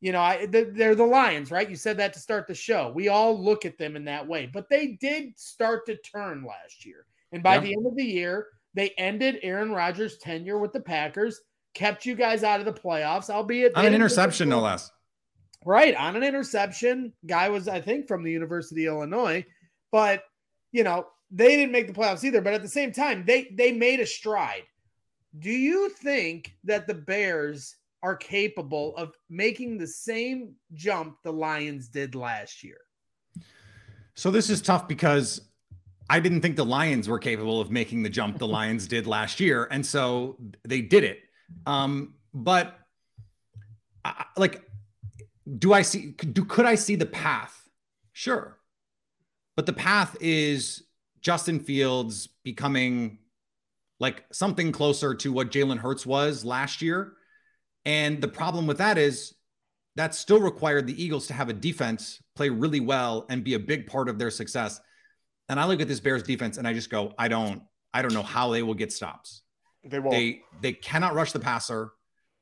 [0.00, 1.68] you know, I, they're the Lions, right?
[1.68, 2.92] You said that to start the show.
[2.94, 6.86] We all look at them in that way, but they did start to turn last
[6.86, 7.06] year.
[7.32, 7.60] And by yeah.
[7.60, 11.40] the end of the year, they ended Aaron Rodgers' tenure with the Packers,
[11.74, 14.90] kept you guys out of the playoffs, albeit on an interception, no less.
[15.64, 17.12] Right, on an interception.
[17.26, 19.44] Guy was, I think, from the University of Illinois,
[19.90, 20.22] but
[20.72, 22.40] you know, they didn't make the playoffs either.
[22.40, 24.62] But at the same time, they they made a stride.
[25.38, 31.88] Do you think that the Bears are capable of making the same jump the Lions
[31.88, 32.78] did last year?
[34.14, 35.40] So this is tough because
[36.10, 39.40] I didn't think the Lions were capable of making the jump the Lions did last
[39.40, 41.20] year, and so they did it.
[41.66, 42.78] Um, but
[44.04, 44.67] I, like,
[45.58, 46.12] do I see?
[46.12, 47.68] Do could I see the path?
[48.12, 48.58] Sure,
[49.56, 50.82] but the path is
[51.20, 53.18] Justin Fields becoming
[54.00, 57.14] like something closer to what Jalen Hurts was last year.
[57.84, 59.34] And the problem with that is
[59.96, 63.58] that still required the Eagles to have a defense play really well and be a
[63.58, 64.80] big part of their success.
[65.48, 68.14] And I look at this Bears defense and I just go, I don't, I don't
[68.14, 69.42] know how they will get stops.
[69.84, 70.12] They won't.
[70.12, 71.92] They they cannot rush the passer.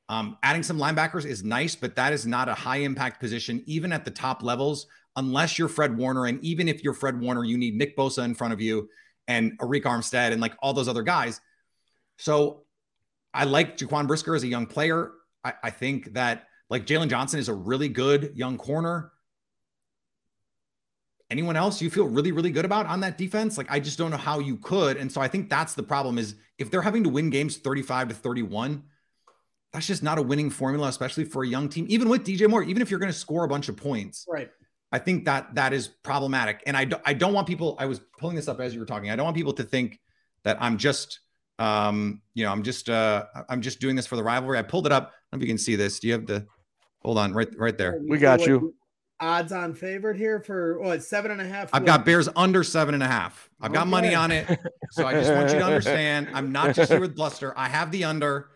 [0.08, 3.92] Um, adding some linebackers is nice, but that is not a high impact position, even
[3.92, 4.86] at the top levels,
[5.16, 6.26] unless you're Fred Warner.
[6.26, 8.88] And even if you're Fred Warner, you need Nick Bosa in front of you
[9.26, 11.40] and Arik Armstead and like all those other guys.
[12.18, 12.62] So
[13.34, 15.12] I like Jaquan Brisker as a young player.
[15.44, 19.12] I, I think that like Jaylon Johnson is a really good young corner.
[21.28, 23.58] Anyone else you feel really, really good about on that defense?
[23.58, 24.96] Like, I just don't know how you could.
[24.96, 28.08] And so I think that's the problem is if they're having to win games 35
[28.08, 28.84] to 31,
[29.72, 31.86] that's just not a winning formula, especially for a young team.
[31.88, 34.50] Even with DJ Moore, even if you're going to score a bunch of points, right?
[34.92, 36.62] I think that that is problematic.
[36.66, 37.76] And I do, I don't want people.
[37.78, 39.10] I was pulling this up as you were talking.
[39.10, 40.00] I don't want people to think
[40.44, 41.20] that I'm just
[41.58, 44.58] um, you know, I'm just uh I'm just doing this for the rivalry.
[44.58, 45.04] I pulled it up.
[45.04, 45.98] I don't know if you can see this.
[45.98, 46.46] Do you have the
[47.00, 48.00] hold on right right there?
[48.06, 48.74] We got you.
[49.18, 51.70] Odds on favorite here for what seven and a half.
[51.72, 53.48] I've got Bears under seven and a half.
[53.60, 54.58] I've got money on it.
[54.90, 57.54] So I just want you to understand I'm not just here with bluster.
[57.56, 58.50] I have the under,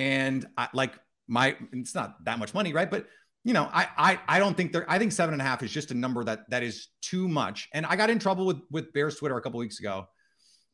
[0.00, 0.94] and I like
[1.28, 2.90] my it's not that much money, right?
[2.90, 3.06] But
[3.44, 5.70] you know, I I I don't think there I think seven and a half is
[5.70, 7.68] just a number that that is too much.
[7.74, 10.08] And I got in trouble with with Bears Twitter a couple weeks ago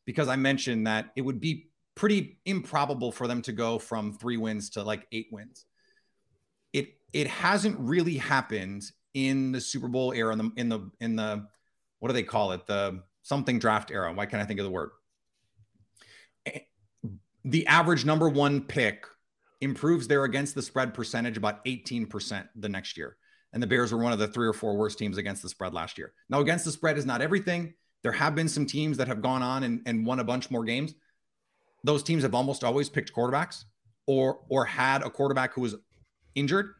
[0.05, 4.37] because I mentioned that it would be pretty improbable for them to go from three
[4.37, 5.65] wins to like eight wins.
[6.71, 11.15] It it hasn't really happened in the Super Bowl era in the in the in
[11.17, 11.45] the
[11.99, 14.13] what do they call it the something draft era?
[14.13, 14.91] Why can't I think of the word?
[16.45, 16.59] Eh,
[17.43, 19.05] the average number one pick
[19.61, 23.17] improves their against the spread percentage about 18% the next year.
[23.53, 25.73] And the Bears were one of the three or four worst teams against the spread
[25.73, 26.13] last year.
[26.29, 27.73] Now, against the spread is not everything.
[28.03, 30.63] There have been some teams that have gone on and, and won a bunch more
[30.63, 30.93] games.
[31.83, 33.63] Those teams have almost always picked quarterbacks
[34.05, 35.75] or or had a quarterback who was
[36.35, 36.73] injured.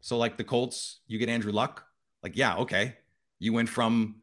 [0.00, 1.84] So like the Colts, you get Andrew Luck.
[2.22, 2.96] Like, yeah, okay.
[3.38, 4.22] You went from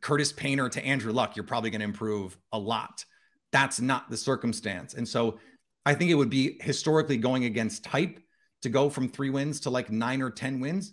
[0.00, 1.36] Curtis Painter to Andrew Luck.
[1.36, 3.04] You're probably going to improve a lot.
[3.52, 4.94] That's not the circumstance.
[4.94, 5.38] And so
[5.86, 8.20] I think it would be historically going against type
[8.62, 10.92] to go from three wins to like nine or 10 wins.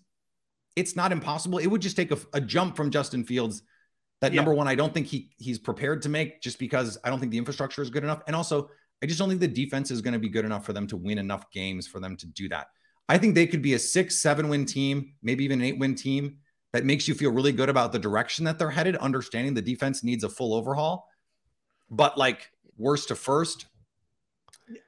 [0.75, 1.57] It's not impossible.
[1.57, 3.63] It would just take a, a jump from Justin Fields
[4.21, 4.38] that yeah.
[4.38, 7.31] number one, I don't think he he's prepared to make just because I don't think
[7.31, 8.21] the infrastructure is good enough.
[8.27, 8.69] And also,
[9.03, 10.97] I just don't think the defense is going to be good enough for them to
[10.97, 12.67] win enough games for them to do that.
[13.09, 15.95] I think they could be a six, seven win team, maybe even an eight win
[15.95, 16.38] team
[16.73, 20.03] that makes you feel really good about the direction that they're headed, understanding the defense
[20.03, 21.07] needs a full overhaul.
[21.89, 23.67] But like worst to first,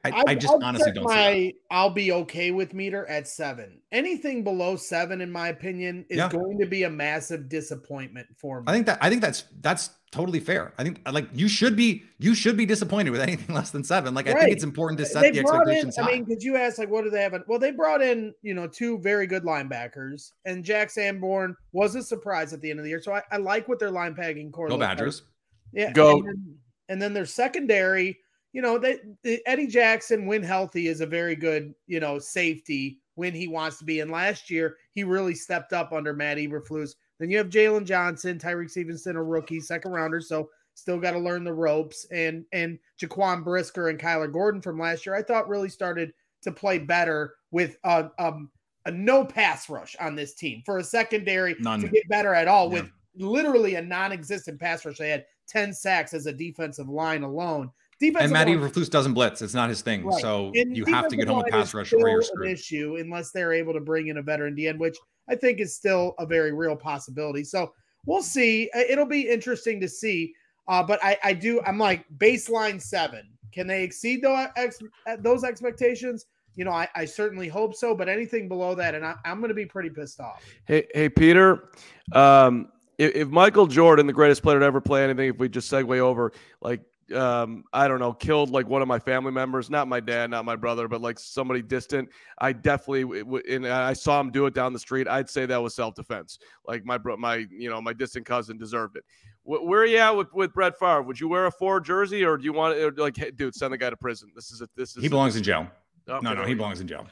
[0.03, 3.79] I, I just I'll honestly don't my I'll be okay with meter at seven.
[3.91, 6.29] Anything below seven, in my opinion, is yeah.
[6.29, 8.65] going to be a massive disappointment for me.
[8.67, 10.73] I think that I think that's that's totally fair.
[10.77, 14.13] I think like you should be you should be disappointed with anything less than seven.
[14.13, 14.35] Like right.
[14.35, 16.03] I think it's important to set they the expectations in.
[16.03, 17.33] I mean, because you asked like, what do they have?
[17.47, 22.03] Well, they brought in you know two very good linebackers, and Jack Sanborn was a
[22.03, 23.01] surprise at the end of the year.
[23.01, 24.67] So I, I like what their line packing core.
[24.67, 25.21] Go Badgers.
[25.21, 25.83] Like.
[25.83, 26.17] Yeah, go.
[26.17, 26.55] And then,
[26.89, 28.17] and then their secondary
[28.53, 28.99] you know, that
[29.45, 33.85] Eddie Jackson, when healthy, is a very good, you know, safety when he wants to
[33.85, 33.99] be.
[33.99, 36.91] And last year, he really stepped up under Matt Eberflus.
[37.19, 41.19] Then you have Jaylon Johnson, Tyrique Stevenson, a rookie, second rounder, so still got to
[41.19, 42.05] learn the ropes.
[42.11, 46.51] And and Jaquan Brisker and Kyler Gordon from last year, I thought really started to
[46.51, 48.49] play better with a um,
[48.85, 51.81] a no pass rush on this team for a secondary None.
[51.81, 52.81] to get better at all yeah.
[52.81, 54.97] with literally a non-existent pass rush.
[54.97, 57.69] They had 10 sacks as a defensive line alone.
[57.99, 60.05] Defensive and Matty Eberflus doesn't blitz; it's not his thing.
[60.05, 60.21] Right.
[60.21, 62.47] So and you have to get home with pass rush or you're screwed.
[62.47, 64.97] An issue unless they're able to bring in a veteran DN, which
[65.29, 67.43] I think is still a very real possibility.
[67.43, 67.73] So
[68.05, 68.69] we'll see.
[68.73, 70.33] It'll be interesting to see.
[70.67, 71.61] Uh, but I, I do.
[71.65, 73.27] I'm like baseline seven.
[73.51, 74.79] Can they exceed those ex,
[75.19, 76.25] those expectations?
[76.55, 77.95] You know, I, I certainly hope so.
[77.95, 80.43] But anything below that, and I, am going to be pretty pissed off.
[80.65, 81.69] Hey, hey, Peter.
[82.13, 85.71] Um, if, if Michael Jordan, the greatest player to ever play anything, if we just
[85.71, 86.31] segue over,
[86.61, 86.81] like
[87.13, 90.45] um, I don't know, killed like one of my family members, not my dad, not
[90.45, 94.73] my brother, but like somebody distant, I definitely, and I saw him do it down
[94.73, 95.07] the street.
[95.07, 96.39] I'd say that was self defense.
[96.65, 99.03] Like my bro, my you know, my distant cousin deserved it.
[99.43, 101.01] Where are you at with, with Brett Favre?
[101.01, 103.73] Would you wear a four jersey, or do you want to like, hey, dude, send
[103.73, 104.31] the guy to prison?
[104.35, 105.01] This is a this is.
[105.01, 105.67] He belongs in jail.
[106.07, 107.07] Okay, no, no, he belongs in jail.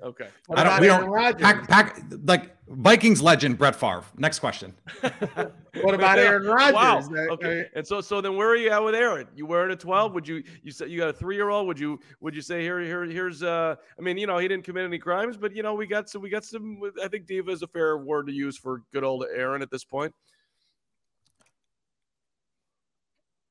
[0.00, 0.28] Okay.
[0.46, 0.80] What I don't.
[0.80, 1.38] We don't.
[1.38, 4.04] Pack, pack, like Vikings legend Brett Favre.
[4.16, 4.74] Next question.
[5.00, 7.10] what about Aaron Rodgers?
[7.10, 7.26] Wow.
[7.32, 7.66] Okay.
[7.74, 9.28] And so, so then where are you at with Aaron?
[9.34, 10.14] You wearing a twelve?
[10.14, 10.42] Would you?
[10.62, 11.66] You said you got a three year old.
[11.66, 12.00] Would you?
[12.20, 13.42] Would you say here, here, here's?
[13.42, 16.08] uh I mean, you know, he didn't commit any crimes, but you know, we got
[16.08, 16.22] some.
[16.22, 16.80] We got some.
[17.02, 19.84] I think diva is a fair word to use for good old Aaron at this
[19.84, 20.14] point.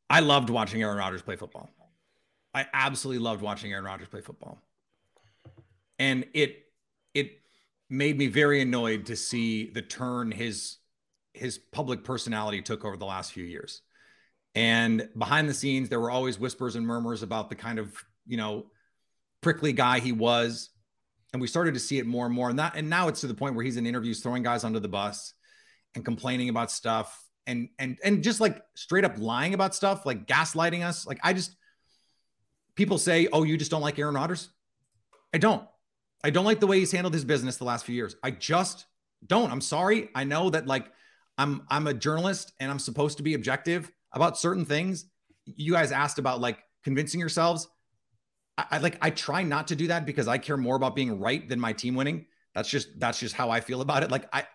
[0.10, 1.70] I loved watching Aaron Rodgers play football.
[2.54, 4.62] I absolutely loved watching Aaron Rodgers play football
[6.02, 6.66] and it
[7.14, 7.40] it
[7.88, 10.78] made me very annoyed to see the turn his
[11.34, 13.84] his public personality took over the last few years.
[14.54, 17.94] And behind the scenes, there were always whispers and murmurs about the kind of
[18.26, 18.66] you know
[19.42, 20.72] prickly guy he was,
[21.34, 22.50] and we started to see it more and more.
[22.50, 24.80] And that and now it's to the point where he's in interviews throwing guys under
[24.80, 25.34] the bus
[25.94, 30.26] and complaining about stuff and and and just like straight up lying about stuff, like
[30.26, 31.06] gaslighting us.
[31.06, 31.56] Like I just
[32.74, 34.50] people say, "Oh, you just don't like Aaron Rodgers."
[35.32, 35.64] I don't.
[36.24, 38.16] I don't like the way he's handled his business the last few years.
[38.24, 38.86] I just
[39.26, 39.52] don't.
[39.52, 40.10] I'm sorry.
[40.16, 40.92] I know that like
[41.38, 45.06] I'm I'm a journalist and I'm supposed to be objective about certain things.
[45.46, 47.68] You guys asked about like convincing yourselves.
[48.58, 51.20] I, I like I try not to do that because I care more about being
[51.20, 52.26] right than my team winning.
[52.54, 54.12] That's just that's just how I feel about it.
[54.12, 54.46] Like I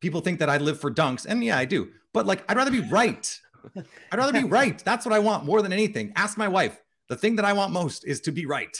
[0.00, 1.90] people think that I live for dunks and yeah, I do.
[2.12, 3.40] But like I'd rather be right.
[3.76, 4.82] I'd rather be right.
[4.84, 6.12] That's what I want more than anything.
[6.16, 6.80] Ask my wife.
[7.08, 8.76] The thing that I want most is to be right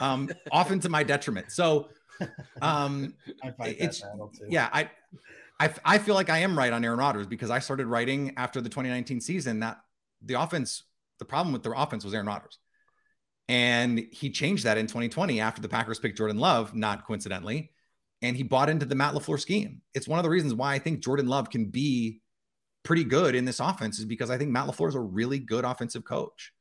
[0.00, 1.50] um, often to my detriment.
[1.50, 1.88] So,
[2.60, 3.14] um,
[3.60, 4.02] it's
[4.48, 4.90] yeah, I,
[5.60, 8.60] I, I feel like I am right on Aaron Rodgers because I started writing after
[8.60, 9.78] the 2019 season that
[10.24, 10.84] the offense,
[11.18, 12.58] the problem with the offense was Aaron Rodgers.
[13.48, 17.72] And he changed that in 2020 after the Packers picked Jordan Love, not coincidentally.
[18.22, 19.82] And he bought into the Matt LaFleur scheme.
[19.94, 22.20] It's one of the reasons why I think Jordan Love can be
[22.84, 25.64] pretty good in this offense is because I think Matt LaFleur is a really good
[25.64, 26.52] offensive coach.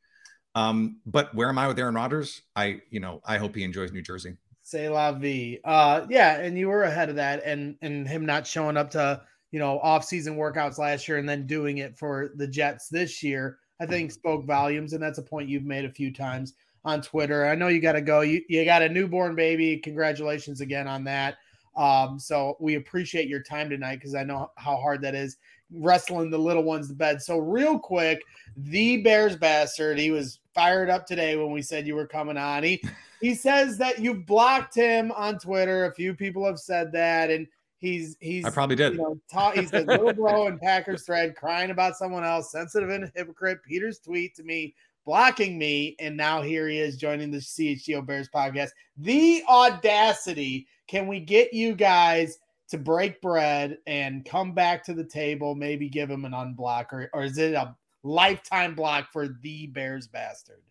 [0.55, 2.41] Um, but where am I with Aaron Rodgers?
[2.55, 4.35] I, you know, I hope he enjoys New Jersey.
[4.63, 5.59] Say la vie.
[5.63, 9.21] Uh, yeah, and you were ahead of that, and and him not showing up to
[9.51, 13.57] you know off-season workouts last year and then doing it for the Jets this year,
[13.81, 16.53] I think spoke volumes, and that's a point you've made a few times
[16.85, 17.45] on Twitter.
[17.45, 18.21] I know you got to go.
[18.21, 19.77] You you got a newborn baby.
[19.77, 21.37] Congratulations again on that.
[21.75, 25.37] Um, so we appreciate your time tonight because I know how hard that is
[25.73, 27.21] wrestling the little ones to bed.
[27.21, 28.23] So real quick,
[28.57, 32.63] the Bears bastard, he was fired up today when we said you were coming on.
[32.63, 32.83] He
[33.21, 35.85] he says that you blocked him on Twitter.
[35.85, 37.47] A few people have said that, and
[37.77, 38.93] he's he's I probably did.
[38.93, 42.89] You know, ta- he's the little bro in Packers thread crying about someone else, sensitive
[42.89, 43.59] and hypocrite.
[43.63, 44.73] Peter's tweet to me
[45.05, 48.69] blocking me, and now here he is joining the CHGO Bears podcast.
[48.97, 50.67] The audacity!
[50.87, 52.37] Can we get you guys?
[52.71, 57.09] To break bread and come back to the table, maybe give him an unblock, or,
[57.13, 60.61] or is it a lifetime block for the Bears bastard?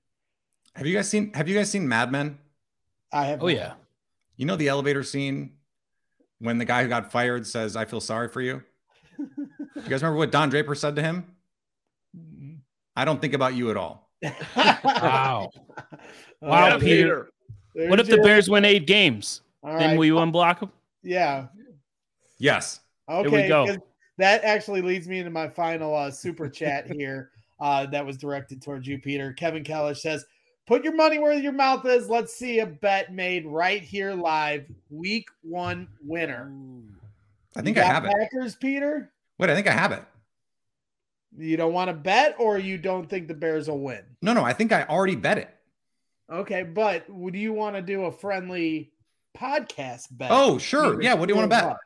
[0.74, 2.38] Have you guys seen have you guys seen Mad Men?
[3.12, 3.42] I have.
[3.42, 3.74] Oh yeah.
[4.36, 5.52] You know the elevator scene
[6.38, 8.62] when the guy who got fired says, I feel sorry for you.
[9.18, 11.26] you guys remember what Don Draper said to him?
[12.16, 12.54] Mm-hmm.
[12.96, 14.10] I don't think about you at all.
[14.56, 15.50] wow.
[16.42, 17.30] Wow, yeah, Peter.
[17.76, 17.90] Peter.
[17.90, 19.42] What if the Bears win eight games?
[19.62, 19.98] All then right.
[19.98, 20.72] will you unblock them?
[21.02, 21.48] Yeah.
[22.40, 22.80] Yes.
[23.08, 23.30] Okay.
[23.30, 23.76] Here we go.
[24.18, 27.30] That actually leads me into my final uh, super chat here
[27.60, 29.32] uh, that was directed towards you, Peter.
[29.32, 30.24] Kevin Keller says,
[30.66, 32.08] Put your money where your mouth is.
[32.08, 34.66] Let's see a bet made right here live.
[34.88, 36.52] Week one winner.
[37.56, 38.30] I think I have Packers, it.
[38.30, 39.12] Packers, Peter?
[39.38, 40.04] Wait, I think I have it.
[41.36, 44.02] You don't want to bet, or you don't think the Bears will win?
[44.22, 45.50] No, no, I think I already bet it.
[46.30, 48.92] Okay, but would you want to do a friendly
[49.36, 50.30] podcast bet?
[50.30, 51.02] Oh, sure.
[51.02, 51.14] Yeah.
[51.14, 51.76] What do you want to bet?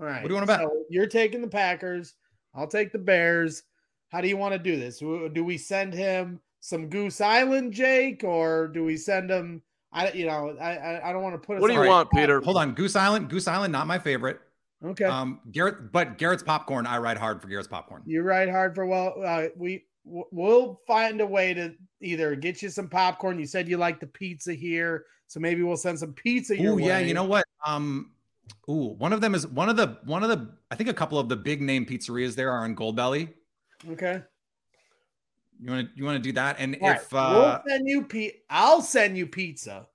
[0.00, 0.22] All right.
[0.22, 0.60] What do you want to bet?
[0.60, 2.14] So you're taking the Packers.
[2.54, 3.62] I'll take the Bears.
[4.08, 4.98] How do you want to do this?
[4.98, 9.62] Do we send him some Goose Island, Jake, or do we send him?
[9.92, 11.58] I, you know, I, I don't want to put.
[11.58, 12.40] It What do you want, Peter?
[12.40, 13.28] Hold on, Goose Island.
[13.28, 14.40] Goose Island, not my favorite.
[14.84, 15.04] Okay.
[15.04, 16.86] Um, Garrett, but Garrett's popcorn.
[16.86, 18.02] I ride hard for Garrett's popcorn.
[18.06, 19.14] You ride hard for well.
[19.24, 23.38] Uh, we we'll find a way to either get you some popcorn.
[23.38, 26.54] You said you like the pizza here, so maybe we'll send some pizza.
[26.66, 27.44] Oh yeah, you know what?
[27.66, 28.12] Um,
[28.68, 31.18] Ooh, one of them is one of the one of the I think a couple
[31.18, 33.28] of the big name pizzerias there are in Goldbelly.
[33.90, 34.22] Okay.
[35.60, 36.56] You want to you want to do that?
[36.58, 39.86] And All if right, uh we'll send you pi- I'll send you pizza.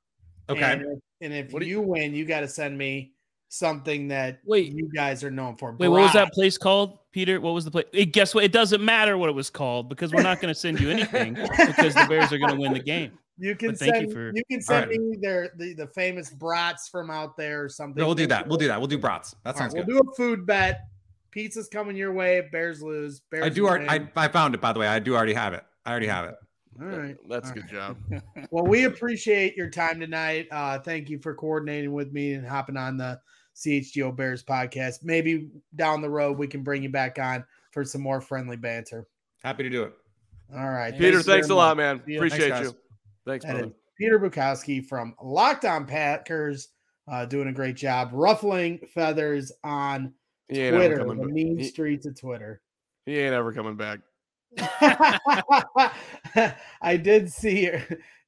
[0.50, 3.14] okay, And if, and if What do you, win, you got to send me
[3.48, 4.74] something that Wait.
[4.74, 5.72] you guys are known for.
[5.74, 7.40] Wait, what was that place called, Peter?
[7.40, 7.86] What was the place?
[7.94, 8.44] Hey, guess what?
[8.44, 11.34] It doesn't matter what it was called because we're not going to send you anything
[11.58, 13.12] because the Bears are going to win the game.
[13.38, 15.00] You can But thank you send for- you can send right.
[15.00, 18.00] me their the, the famous brats from out there or something.
[18.00, 18.48] no, we'll do that.
[18.48, 18.80] We'll do that.
[18.80, 19.36] We'll do brats.
[19.44, 20.04] That All right, sounds we'll good.
[20.04, 20.82] do a food bet.
[21.32, 22.38] Pizza's coming your way.
[22.38, 23.20] if Bears lose.
[23.30, 23.90] Bears I do already.
[23.90, 24.88] I, I found it by the way.
[24.88, 25.64] I do already have it.
[25.86, 26.36] I already have it.
[26.82, 27.18] All right.
[27.30, 27.98] That's a All good job.
[28.52, 30.48] Well, we appreciate your time tonight.
[30.52, 33.20] Uh, thank you for coordinating with me and hopping on the
[33.56, 35.04] CHGO Bears podcast.
[35.04, 39.08] Maybe down the road we can bring you back on for some more friendly banter.
[39.44, 39.94] Happy to do it.
[40.56, 40.92] All right.
[40.92, 41.98] Peter, Peter, Thanks thanks a lot, man.
[41.98, 42.78] Appreciate Thanks, you.
[43.26, 43.72] Thanks, brother.
[43.98, 46.70] Peter Bukowski from Locked on Packers,
[47.12, 50.14] uh, doing a great job ruffling feathers on
[50.50, 51.34] He Twitter, coming the back.
[51.34, 52.62] mean He, streets of Twitter.
[53.06, 54.00] he ain't ever coming back.
[56.82, 57.70] I did see,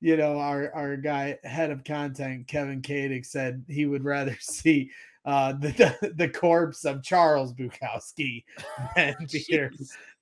[0.01, 4.91] you know, our our guy head of content, Kevin Kadick, said he would rather see
[5.25, 5.69] uh, the,
[6.01, 8.43] the the corpse of Charles Bukowski
[8.95, 9.71] than Peter.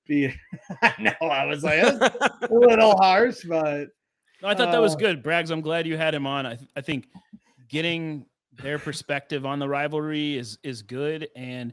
[0.06, 0.34] Peter.
[0.82, 1.26] I know.
[1.28, 3.88] I was like, a little harsh, but
[4.42, 5.50] No, I thought that was Uh, good, Braggs.
[5.50, 6.46] I'm glad you had him on.
[6.46, 7.08] I, th- I think
[7.68, 11.72] getting their perspective on the rivalry is is good, and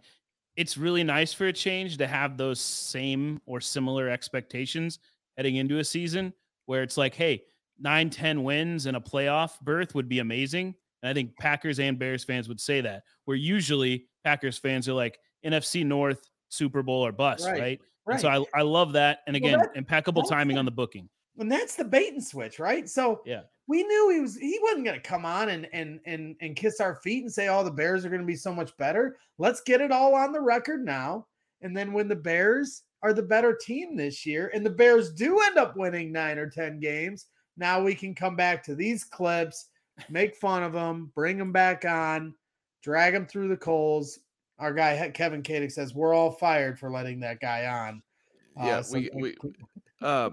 [0.56, 5.00] it's really nice for a change to have those same or similar expectations
[5.36, 6.32] heading into a season
[6.68, 7.42] where it's like, hey,
[7.80, 10.76] nine, 10 wins and a playoff berth would be amazing.
[11.02, 13.02] And I think Packers and Bears fans would say that.
[13.26, 17.82] Where usually Packers fans are like NFC North, Super Bowl or bust, Right, right?
[18.06, 18.14] right.
[18.14, 19.20] And so I, I love that.
[19.26, 21.10] And again, that- impeccable timing on the booking.
[21.40, 22.88] And that's the bait and switch, right?
[22.88, 23.42] So Yeah.
[23.68, 26.80] we knew he was he wasn't going to come on and and and and kiss
[26.80, 29.62] our feet and say, "Oh, the Bears are going to be so much better." Let's
[29.62, 31.28] get it all on the record now,
[31.62, 35.40] and then when the Bears are the better team this year, and the Bears do
[35.42, 37.26] end up winning nine or ten games,
[37.58, 39.70] now we can come back to these clips,
[40.10, 42.34] make fun of them, bring them back on,
[42.82, 44.20] drag them through the coals.
[44.60, 48.02] Our guy Kevin Kadick says we're all fired for letting that guy on.
[48.56, 49.36] Yeah, uh, so we- we-
[50.04, 50.30] uh,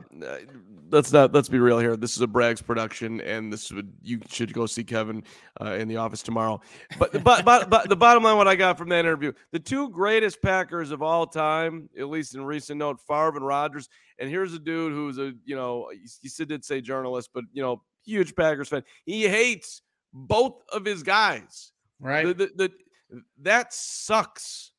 [0.90, 1.96] let's not let's be real here.
[1.96, 5.22] This is a Bragg's production, and this would you should go see Kevin
[5.60, 6.60] uh, in the office tomorrow.
[6.98, 9.88] But but but but the bottom line, what I got from that interview, the two
[9.90, 13.88] greatest Packers of all time, at least in recent note, Favre and Rodgers.
[14.18, 17.44] And here's a dude who's a you know he, he said did say journalist, but
[17.52, 18.82] you know huge Packers fan.
[19.04, 21.70] He hates both of his guys.
[22.00, 22.26] right.
[22.26, 24.72] The, the, the, that sucks.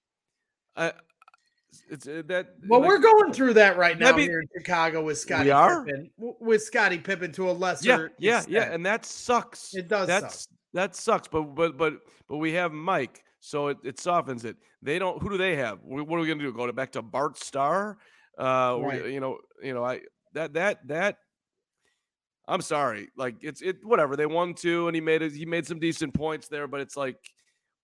[0.75, 0.91] I,
[1.91, 2.55] it's uh, that.
[2.67, 5.85] Well, like- we're going through that right now be- here in Chicago with Scotty are?
[5.85, 6.09] Pippen.
[6.17, 9.73] With Scottie Pippen to a lesser yeah, yeah, yeah, and that sucks.
[9.75, 10.21] It does suck.
[10.21, 11.27] That's that sucks.
[11.27, 11.95] But but but
[12.27, 14.55] but we have Mike, so it, it softens it.
[14.81, 15.21] They don't.
[15.21, 15.79] Who do they have?
[15.83, 16.51] What are we gonna do?
[16.53, 17.97] Go to back to Bart Starr?
[18.37, 19.05] Uh, we- Right.
[19.07, 20.01] you know, you know, I
[20.33, 21.17] that that that.
[22.47, 23.09] I'm sorry.
[23.15, 25.33] Like it's it whatever they won two, and he made it.
[25.33, 27.17] He made some decent points there, but it's like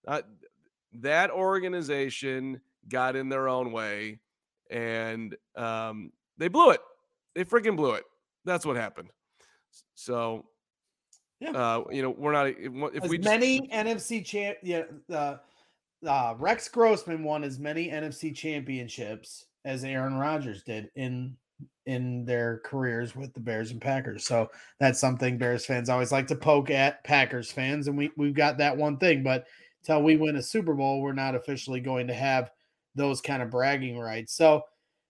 [0.08, 0.22] uh,
[0.94, 2.60] that organization
[2.90, 4.20] got in their own way,
[4.70, 6.82] and um, they blew it.
[7.36, 8.04] They freaking blew it.
[8.46, 9.10] That's what happened.
[9.96, 10.46] So
[11.40, 11.52] Yeah.
[11.52, 15.40] uh, you know, we're not if, as we just, many NFC champ, yeah, the
[16.06, 21.36] uh, Rex Grossman won as many NFC championships as Aaron Rodgers did in
[21.86, 24.26] in their careers with the Bears and Packers.
[24.26, 28.36] So that's something Bears fans always like to poke at Packers fans, and we we've
[28.36, 29.24] got that one thing.
[29.24, 29.46] But
[29.84, 32.52] till we win a Super Bowl, we're not officially going to have
[32.98, 34.34] those kind of bragging rights.
[34.34, 34.64] So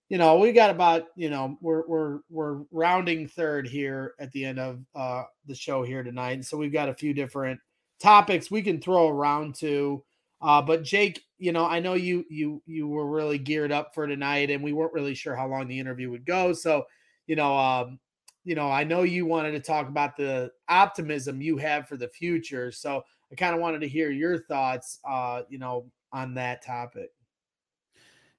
[0.10, 4.46] you know, we got about, you know, we're we're we're rounding third here at the
[4.46, 6.46] end of uh the show here tonight.
[6.46, 7.60] So we've got a few different
[8.02, 10.04] topics we can throw around to.
[10.42, 14.08] Uh but Jake, you know, I know you you you were really geared up for
[14.08, 16.54] tonight and we weren't really sure how long the interview would go.
[16.54, 16.86] So,
[17.28, 18.00] you know, um
[18.46, 22.08] you know, I know you wanted to talk about the optimism you have for the
[22.08, 22.72] future.
[22.72, 27.12] So, I kind of wanted to hear your thoughts uh, you know, on that topic.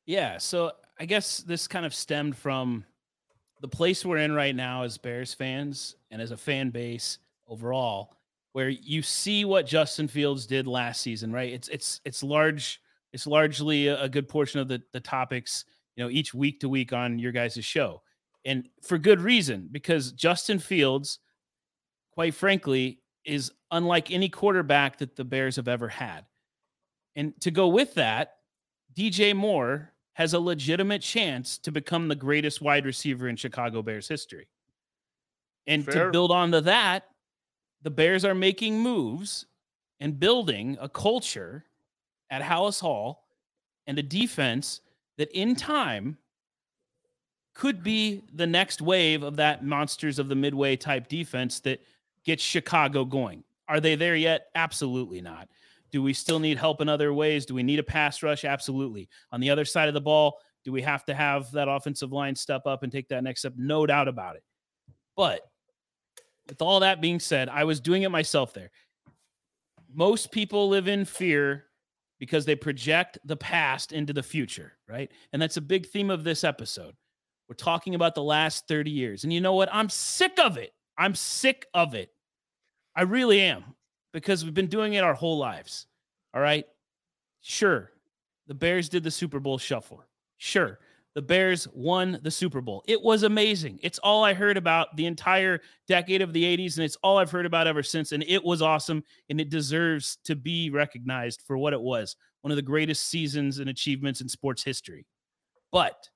[0.09, 0.38] Yeah.
[0.38, 2.82] So I guess this kind of stemmed from
[3.61, 8.16] the place we're in right now as Bears fans and as a fan base overall,
[8.52, 11.52] where you see what Justin Fields did last season, right?
[11.52, 12.80] It's it's it's large,
[13.12, 16.94] it's largely a, good portion of the the topics, you know, each week to week
[16.94, 18.00] on your guys' show.
[18.46, 21.18] And for good reason, because Justin Fields,
[22.12, 26.24] quite frankly, is unlike any quarterback that the Bears have ever had.
[27.14, 28.36] And to go with that,
[28.96, 34.08] DJ Moore has a legitimate chance to become the greatest wide receiver in Chicago Bears
[34.08, 34.48] history.
[35.68, 36.06] And Fair.
[36.06, 37.04] to build on to that,
[37.82, 39.46] the Bears are making moves
[40.00, 41.64] and building a culture
[42.30, 43.28] at Halas Hall
[43.86, 44.80] and a defense
[45.18, 46.18] that in time
[47.54, 51.80] could be the next wave of that monsters of the midway type defense that
[52.24, 53.44] gets Chicago going.
[53.68, 54.48] Are they there yet?
[54.56, 55.48] Absolutely not.
[55.91, 57.47] Do we still need help in other ways?
[57.47, 58.45] Do we need a pass rush?
[58.45, 59.09] Absolutely.
[59.32, 62.34] On the other side of the ball, do we have to have that offensive line
[62.34, 63.55] step up and take that next step?
[63.57, 64.43] No doubt about it.
[65.16, 65.41] But
[66.47, 68.70] with all that being said, I was doing it myself there.
[69.93, 71.64] Most people live in fear
[72.18, 75.11] because they project the past into the future, right?
[75.32, 76.95] And that's a big theme of this episode.
[77.49, 79.24] We're talking about the last 30 years.
[79.24, 79.70] And you know what?
[79.72, 80.72] I'm sick of it.
[80.99, 82.11] I'm sick of it.
[82.95, 83.64] I really am
[84.12, 85.86] because we've been doing it our whole lives.
[86.34, 86.64] All right.
[87.40, 87.92] Sure.
[88.46, 90.02] The Bears did the Super Bowl shuffle.
[90.38, 90.78] Sure.
[91.14, 92.84] The Bears won the Super Bowl.
[92.86, 93.80] It was amazing.
[93.82, 97.30] It's all I heard about the entire decade of the 80s, and it's all I've
[97.30, 98.12] heard about ever since.
[98.12, 102.52] And it was awesome, and it deserves to be recognized for what it was one
[102.52, 105.06] of the greatest seasons and achievements in sports history.
[105.72, 106.09] But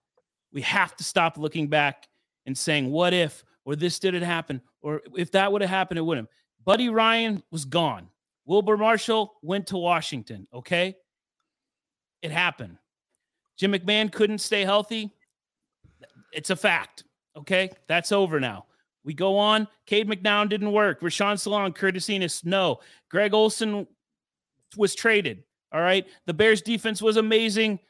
[0.53, 2.09] we have to stop looking back
[2.47, 6.03] and saying, what if, or this didn't happen, or if that would have happened, it
[6.03, 6.29] wouldn't.
[6.65, 8.09] Buddy Ryan was gone.
[8.45, 10.47] Wilber Marshall went to Washington.
[10.53, 10.97] Okay.
[12.23, 12.79] It happened.
[13.57, 15.11] Jim McMahon couldn't stay healthy.
[16.33, 17.05] It's a fact.
[17.37, 17.71] Okay.
[17.89, 18.67] That's over now.
[19.05, 19.67] We go on.
[19.87, 21.01] Cade McNown didn't work.
[21.01, 22.81] Rashaan Salaam, Curtis Enis, no.
[23.11, 23.87] Greg Olsen
[24.77, 25.43] was traded.
[25.73, 26.07] All right.
[26.27, 27.81] The Bears defense was amazing,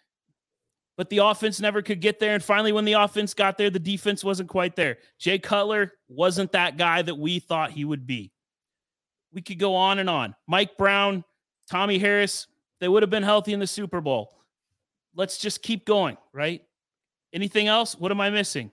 [0.96, 2.34] but the offense never could get there.
[2.34, 4.98] And finally, when the offense got there, the defense wasn't quite there.
[5.18, 8.32] Jay Cutler wasn't that guy that we thought he would be.
[9.32, 10.34] We could go on and on.
[10.46, 11.24] Mike Brown,
[11.70, 12.46] Tommie Harris,
[12.80, 14.32] they would have been healthy in the Super Bowl
[15.14, 16.62] let's just keep going, right?
[17.32, 17.94] Anything else?
[17.94, 18.70] What am I missing?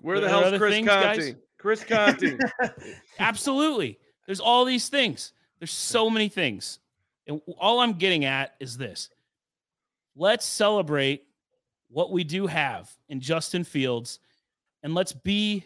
[0.00, 1.16] Where the hell's Chris things, Conte?
[1.16, 1.34] Guys?
[1.58, 2.38] Chris Conte.
[3.18, 3.98] Absolutely.
[4.26, 5.32] There's all these things.
[5.58, 6.80] There's so many things.
[7.26, 9.10] And all I'm getting at is this.
[10.16, 11.24] Let's celebrate
[11.88, 14.18] what we do have in Justin Fields
[14.82, 15.64] and let's be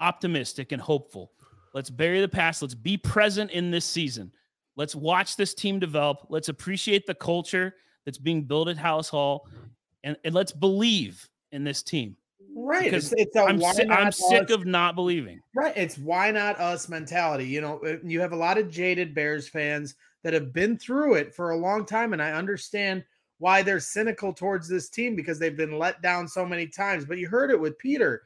[0.00, 1.30] optimistic and hopeful.
[1.78, 2.60] Let's bury the past.
[2.60, 4.32] Let's be present in this season.
[4.74, 6.26] Let's watch this team develop.
[6.28, 9.46] Let's appreciate the culture that's being built at Halas Hall,
[10.02, 12.16] and, and let's believe in this team.
[12.52, 12.90] Right.
[12.90, 15.40] Because it's, it's I'm, si- I'm sick of not believing.
[15.54, 15.72] Right.
[15.76, 17.46] It's why not us mentality.
[17.46, 21.14] You know, uh, you have a lot of jaded Bears fans that have been through
[21.14, 23.04] it for a long time, and I understand
[23.38, 27.04] why they're cynical towards this team because they've been let down so many times.
[27.04, 28.22] But you heard it with Peter.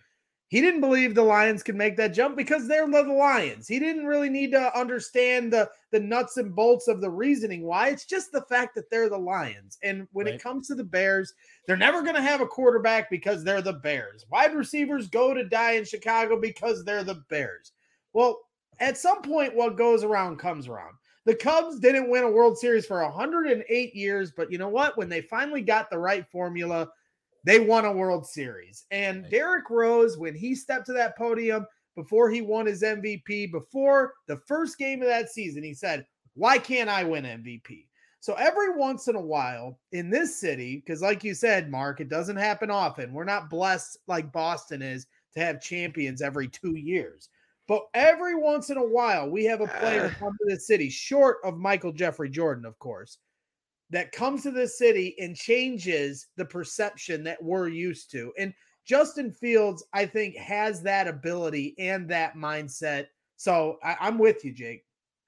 [0.52, 3.66] He didn't believe the Lions could make that jump because they're the Lions.
[3.66, 7.88] He didn't really need to understand the, the nuts and bolts of the reasoning why.
[7.88, 9.78] It's just the fact that they're the Lions.
[9.82, 10.34] And when right.
[10.34, 11.32] it comes to the Bears,
[11.66, 14.26] they're never going to have a quarterback because they're the Bears.
[14.30, 17.72] Wide receivers go to die in Chicago because they're the Bears.
[18.12, 18.38] Well,
[18.78, 20.96] at some point, what goes around comes around.
[21.24, 24.98] The Cubs didn't win a World Series for 108 years, but you know what?
[24.98, 26.90] When they finally got the right formula,
[27.44, 28.84] they won a World Series.
[28.90, 31.66] And Derrick Rose, when he stepped to that podium
[31.96, 36.58] before he won his MVP, before the first game of that season, he said, Why
[36.58, 37.86] can't I win MVP?
[38.20, 42.08] So every once in a while in this city, because like you said, Mark, it
[42.08, 43.12] doesn't happen often.
[43.12, 47.28] We're not blessed like Boston is to have champions every two years.
[47.66, 51.38] But every once in a while, we have a player come to the city, short
[51.42, 53.18] of Michael Jeffrey Jordan, of course,
[53.92, 58.32] that comes to the city and changes the perception that we're used to.
[58.38, 58.52] And
[58.86, 63.06] Justin Fields, I think, has that ability and that mindset.
[63.36, 64.84] So I, am with you, Jake.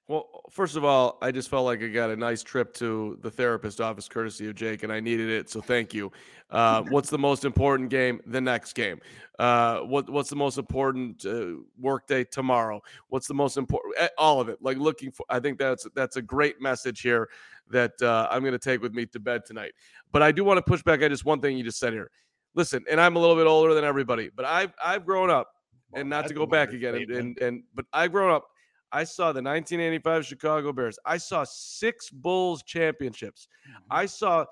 [0.07, 3.31] Well, first of all, I just felt like I got a nice trip to the
[3.31, 5.49] therapist office courtesy of Jake, and I needed it.
[5.49, 6.11] So thank you.
[6.51, 8.21] Uh, what's the most important game?
[8.27, 8.99] The next game.
[9.39, 12.83] Uh, what What's the most important uh, workday tomorrow?
[13.07, 13.95] What's the most important?
[13.97, 14.59] Eh, all of it.
[14.61, 15.25] Like looking for.
[15.27, 17.27] I think that's that's a great message here
[17.71, 19.73] that uh, I'm going to take with me to bed tonight.
[20.11, 22.11] But I do want to push back on just one thing you just said here.
[22.53, 25.49] Listen, and I'm a little bit older than everybody, but I've I've grown up,
[25.95, 28.49] and not to go back again, and, and and but I've grown up.
[28.95, 30.97] I saw the 1985 Chicago Bears.
[31.05, 33.49] I saw six Bulls championships.
[33.69, 33.83] Mm-hmm.
[33.91, 34.45] I saw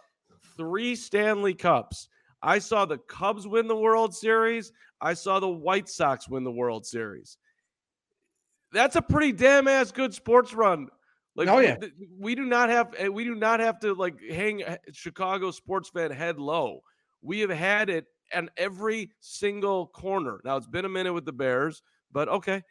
[0.57, 2.09] three Stanley Cups.
[2.41, 4.73] I saw the Cubs win the World Series.
[4.99, 7.37] I saw the White Sox win the World Series.
[8.73, 10.89] That's a pretty damn ass good sports run.
[11.37, 11.77] Like, oh yeah,
[12.19, 15.87] we, do not have eh, we do not have to like hang eh, Chicago sports
[15.87, 16.81] fan head low.
[17.21, 20.41] We have had it in every single corner.
[20.43, 21.81] Now it's been a minute with the Bears,
[22.11, 22.61] but okay,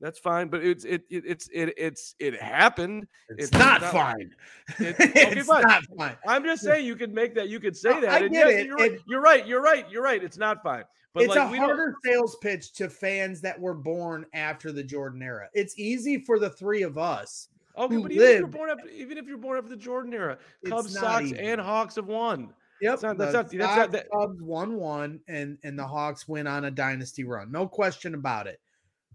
[0.00, 0.48] that's fine.
[0.48, 3.06] But it's it, it it's it it's it happened.
[3.28, 4.30] It's, it's not, not, fine.
[4.78, 5.62] It, okay, it's fine.
[5.62, 6.16] not fine.
[6.26, 7.48] I'm just saying you could make that.
[7.48, 8.10] You could say that.
[8.10, 8.66] I get yes, it.
[8.66, 9.46] You're, it, you're right.
[9.46, 9.88] You're right.
[9.90, 10.22] You're right.
[10.22, 10.84] It's not fine.
[11.12, 15.22] But it's like, a harder sales pitch to fans that were born after the Jordan
[15.22, 15.48] era.
[15.54, 17.48] It's easy for the three of us
[17.80, 20.38] Okay, but even if you're born up, even if you're born after the Jordan era,
[20.66, 21.44] Cubs, Sox, even.
[21.44, 22.52] and Hawks have won.
[22.82, 26.26] Yep, That's not- that's not- that's not- that- Cubs won one, and and the Hawks
[26.26, 27.50] went on a dynasty run.
[27.50, 28.60] No question about it.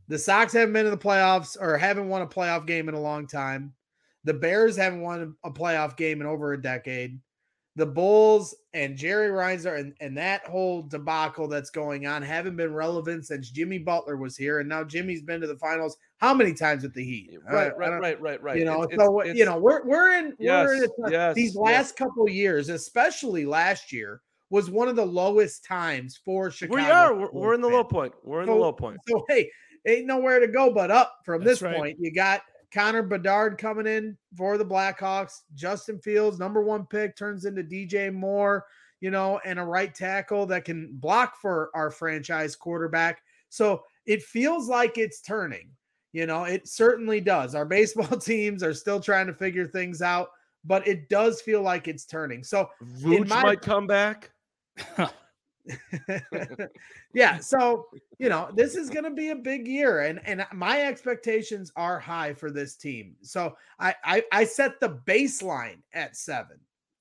[0.08, 3.01] The Sox haven't been in the playoffs or haven't won a playoff game in a
[3.01, 3.74] long time.
[4.24, 7.20] The Bears haven't won a playoff game in over a decade.
[7.78, 12.74] The Bulls and Jerry Reinsdorf and, and that whole debacle that's going on haven't been
[12.74, 16.53] relevant since Jimmy Butler was here, and now Jimmy's been to the finals how many
[16.53, 17.38] times with the Heat?
[17.51, 18.58] Right, right, right, right, right.
[18.58, 21.53] you know, It's- so it's- you know, we're we're in we're in a- yes, these
[21.56, 21.56] yes.
[21.58, 26.82] last couple years, especially last year, was one of the lowest times for Chicago.
[26.82, 27.14] we are.
[27.14, 28.14] We're, we're in the low point.
[28.24, 28.99] We're in the low point.
[29.10, 29.51] So hey,
[29.86, 31.75] ain't nowhere to go but up from That's this right.
[31.75, 31.97] point.
[31.99, 32.41] You got
[32.73, 35.41] Connor Bedard coming in for the Blackhawks.
[35.53, 38.65] Justin Fields, number one pick, turns into DJ Moore,
[38.99, 43.21] you know, and a right tackle that can block for our franchise quarterback.
[43.49, 45.69] So it feels like it's turning.
[46.11, 47.55] You know, it certainly does.
[47.55, 50.29] Our baseball teams are still trying to figure things out,
[50.63, 52.43] but it does feel like it's turning.
[52.43, 52.69] So
[53.01, 54.31] Vooch my- might come back.
[57.13, 57.88] yeah so
[58.20, 61.99] you know this is going to be a big year and and my expectations are
[61.99, 66.57] high for this team so i i, I set the baseline at seven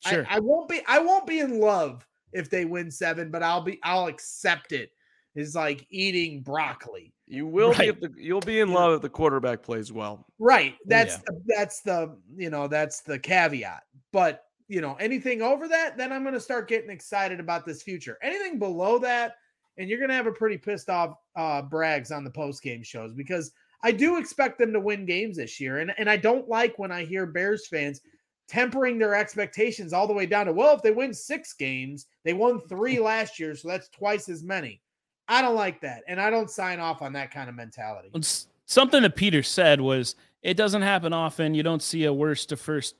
[0.07, 0.27] Sure.
[0.29, 3.62] I, I won't be i won't be in love if they win seven but i'll
[3.62, 4.91] be i'll accept it
[5.35, 7.89] it's like eating broccoli You will be Right.
[7.89, 10.27] if the, you'll be in love if the quarterback plays well.
[10.39, 11.21] right that's yeah.
[11.27, 16.12] the, that's the you know that's the caveat but you know anything over that then
[16.12, 18.19] i'm going to start getting excited about this future.
[18.23, 19.37] Anything below that
[19.77, 22.83] and you're going to have a pretty pissed off uh Braggs on the post game
[22.83, 23.53] shows because
[23.83, 26.93] i do expect them to win games this year and and i don't like when
[26.93, 28.01] i hear bears fans
[28.47, 32.33] tempering their expectations all the way down to well if they win six games they
[32.33, 34.81] won three last year so that's twice as many.
[35.27, 38.09] I don't like that and i don't sign off on that kind of mentality.
[38.09, 41.55] It's- something that Peter said was it doesn't happen often.
[41.55, 42.97] You don't see a worst to first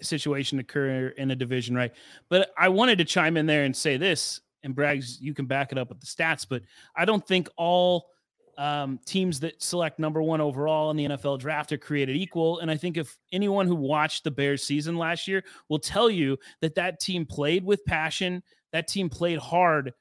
[0.00, 1.92] situation occur in a division, right?
[2.28, 5.72] But I wanted to chime in there and say this, and Braggs, you can back
[5.72, 6.62] it up with the stats, but
[6.94, 8.06] I don't think all
[8.58, 12.60] um, teams that select number one overall in the NFL draft are created equal.
[12.60, 16.38] And I think if anyone who watched the Bears season last year will tell you
[16.60, 18.42] that that team played with passion,
[18.72, 19.92] that team played hard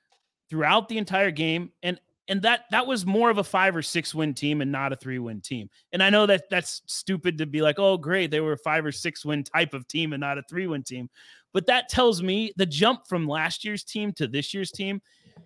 [0.50, 4.14] throughout the entire game, and and that that was more of a five or six
[4.14, 5.70] win team and not a three win team.
[5.92, 8.86] And I know that that's stupid to be like, oh, great, they were a five
[8.86, 11.10] or six win type of team and not a three win team.
[11.54, 15.02] But that tells me the jump from last year's team to this year's team.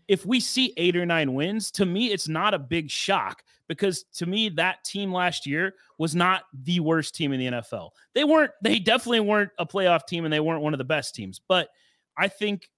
[0.08, 4.04] If we see eight or nine wins, to me, it's not a big shock because
[4.16, 7.90] to me, that team last year was not the worst team in the NFL.
[8.14, 11.16] They weren't, they definitely weren't a playoff team and they weren't one of the best
[11.16, 11.42] teams.
[11.48, 11.70] But
[12.18, 12.70] I think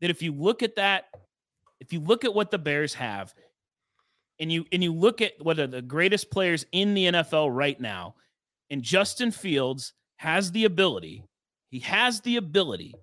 [0.00, 1.04] that if you look at that,
[1.82, 3.34] if you look at what the Bears have,
[4.38, 7.78] and you and you look at what are the greatest players in the NFL right
[7.80, 8.14] now,
[8.70, 11.24] and Justin Fields has the ability,
[11.70, 12.94] he has the ability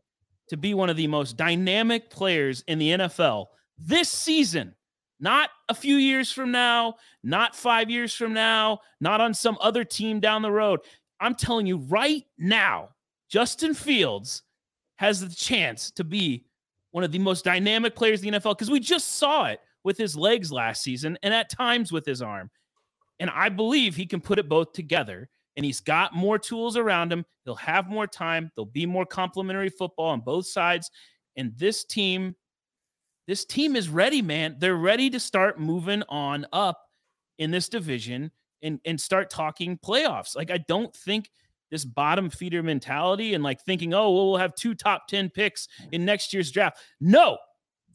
[0.47, 4.73] to be one of the most dynamic players in the NFL this season.
[5.19, 9.83] Not a few years from now, not five years from now, not on some other
[9.83, 10.79] team down the road.
[11.19, 12.91] I'm telling you right now,
[13.29, 14.43] Justin Fields
[14.95, 16.45] has the chance to be
[16.91, 19.97] one of the most dynamic players in the NFL because we just saw it with
[19.97, 22.49] his legs last season and at times with his arm.
[23.19, 25.29] And I believe he can put it both together.
[25.57, 27.25] And he's got more tools around him.
[27.43, 28.51] He'll have more time.
[28.55, 30.89] There'll be more complementary football on both sides.
[31.35, 32.35] And this team,
[33.27, 34.55] this team is ready, man.
[34.59, 36.81] They're ready to start moving on up
[37.39, 38.31] in this division
[38.61, 40.35] and, and start talking playoffs.
[40.35, 41.29] Like, I don't think
[41.71, 45.67] this bottom feeder mentality and like thinking, oh, well, we'll have two top 10 picks
[45.91, 46.77] in next year's draft.
[46.99, 47.37] No,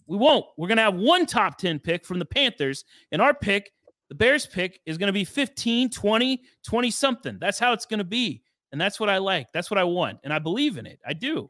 [0.06, 0.44] we won't.
[0.56, 3.70] We're going to have one top 10 pick from the Panthers, and our pick,
[4.08, 7.38] the Bears pick, is going to be 15, 20, 20 something.
[7.40, 8.42] That's how it's going to be.
[8.72, 9.46] And that's what I like.
[9.52, 10.18] That's what I want.
[10.24, 10.98] And I believe in it.
[11.06, 11.48] I do.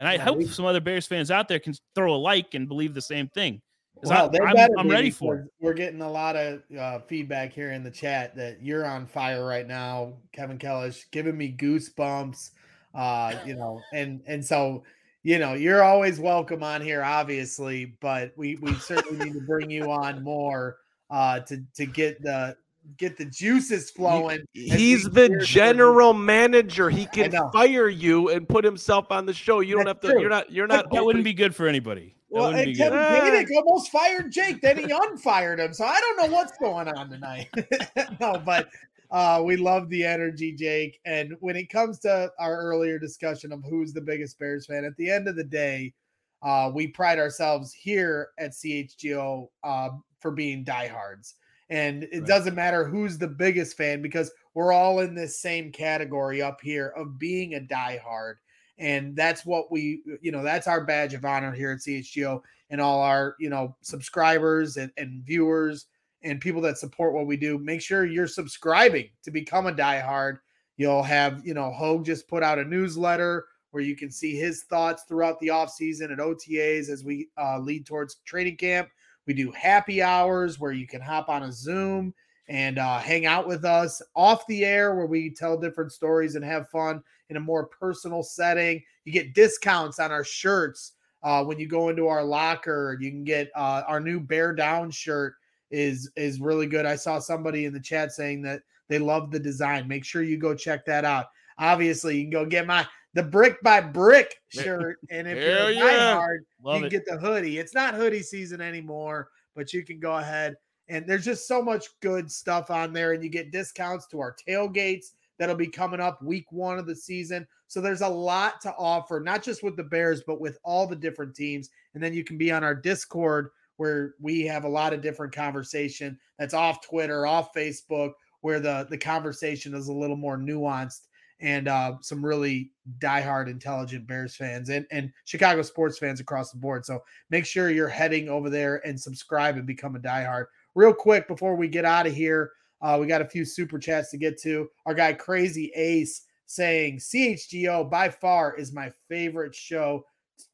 [0.00, 2.54] And I Yeah, hope we- some other Bears fans out there can throw a like
[2.54, 3.60] and believe the same thing.
[4.04, 5.46] 'Cause Well, I, they I'm, I'm ready for it.
[5.60, 9.44] We're getting a lot of uh, feedback here in the chat that you're on fire
[9.46, 12.50] right now, Kevin Kellish, giving me goosebumps.
[12.94, 14.84] Uh, you know, and and so
[15.22, 19.70] you know you're always welcome on here, obviously, but we we certainly need to bring
[19.70, 20.76] you on more
[21.10, 22.56] uh, to to get the
[22.98, 24.40] get the juices flowing.
[24.52, 26.90] He's the hear from- general manager.
[26.90, 29.60] He can fire you and put himself on the show.
[29.60, 30.12] You don't That's have to.
[30.12, 30.20] true.
[30.20, 30.52] You're not.
[30.52, 30.90] You're not.
[30.92, 32.14] That wouldn't be good for anybody.
[32.34, 33.08] That Well, wouldn't and Kevin good.
[33.08, 35.72] Panic almost fired Jake, then he unfired him.
[35.72, 37.48] So I don't know what's going on tonight.
[38.20, 38.68] no, but
[39.10, 40.98] uh, we love the energy, Jake.
[41.06, 44.96] And when it comes to our earlier discussion of who's the biggest Bears fan, at
[44.96, 45.94] the end of the day,
[46.42, 51.36] uh, we pride ourselves here at CHGO uh, for being diehards.
[51.70, 52.26] And it Right.
[52.26, 56.88] doesn't matter who's the biggest fan because we're all in this same category up here
[56.88, 58.34] of being a diehard.
[58.78, 62.80] And that's what we, you know, that's our badge of honor here at CHGO and
[62.80, 65.86] all our, you know, subscribers and, and viewers
[66.22, 67.58] and people that support what we do.
[67.58, 70.38] Make sure you're subscribing to become a diehard.
[70.76, 74.64] You'll have, you know, Hoge just put out a newsletter where you can see his
[74.64, 78.88] thoughts throughout the offseason at OTAs as we uh, lead towards training camp.
[79.26, 82.14] We do happy hours where you can hop on a Zoom
[82.48, 86.44] and uh, hang out with us off the air where we tell different stories and
[86.44, 87.02] have fun
[87.34, 88.82] in a more personal setting.
[89.04, 92.96] You get discounts on our shirts uh, when you go into our locker.
[93.00, 95.34] You can get uh, our new Bear Down shirt
[95.70, 96.86] is is really good.
[96.86, 99.88] I saw somebody in the chat saying that they love the design.
[99.88, 101.26] Make sure you go check that out.
[101.58, 105.72] Obviously, you can go get my the brick by brick shirt, and if you're Hell
[105.72, 106.16] yeah.
[106.16, 106.90] diehard, you can it.
[106.90, 107.58] get the hoodie.
[107.58, 110.56] It's not hoodie season anymore, but you can go ahead
[110.88, 114.36] and there's just so much good stuff on there, and you get discounts to our
[114.46, 117.46] tailgates that'll be coming up week one of the season.
[117.66, 120.96] So there's a lot to offer, not just with the Bears, but with all the
[120.96, 121.70] different teams.
[121.94, 125.34] And then you can be on our Discord where we have a lot of different
[125.34, 128.12] conversation that's off Twitter, off Facebook,
[128.42, 131.06] where the the conversation is a little more nuanced
[131.40, 132.70] and uh, some really
[133.00, 136.86] diehard, intelligent Bears fans and, and Chicago sports fans across the board.
[136.86, 140.46] So make sure you're heading over there and subscribe and become a diehard.
[140.74, 142.52] Real quick before we get out of here,
[142.84, 144.68] uh, we got a few super chats to get to.
[144.84, 150.04] Our guy Crazy Ace saying CHGO by far is my favorite show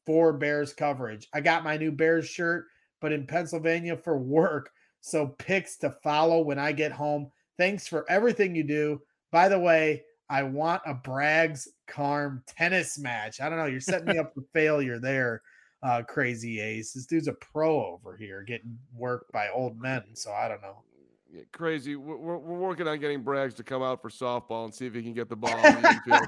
[0.05, 1.27] for Bears coverage.
[1.33, 2.67] I got my new Bears shirt,
[3.01, 4.71] but in Pennsylvania for work.
[5.01, 7.29] So picks to follow when I get home.
[7.57, 9.01] Thanks for everything you do.
[9.33, 13.41] By the way, I want a Braggs Carm tennis match.
[13.41, 13.65] I don't know.
[13.65, 15.41] You're setting me up for failure there,
[15.83, 16.93] uh, crazy ace.
[16.93, 20.03] This dude's a pro over here getting worked by old men.
[20.13, 20.77] So I don't know.
[21.33, 21.95] Yeah, crazy.
[21.95, 24.93] We're, we're, we're working on getting Braggs to come out for softball and see if
[24.93, 26.27] he can get the ball the.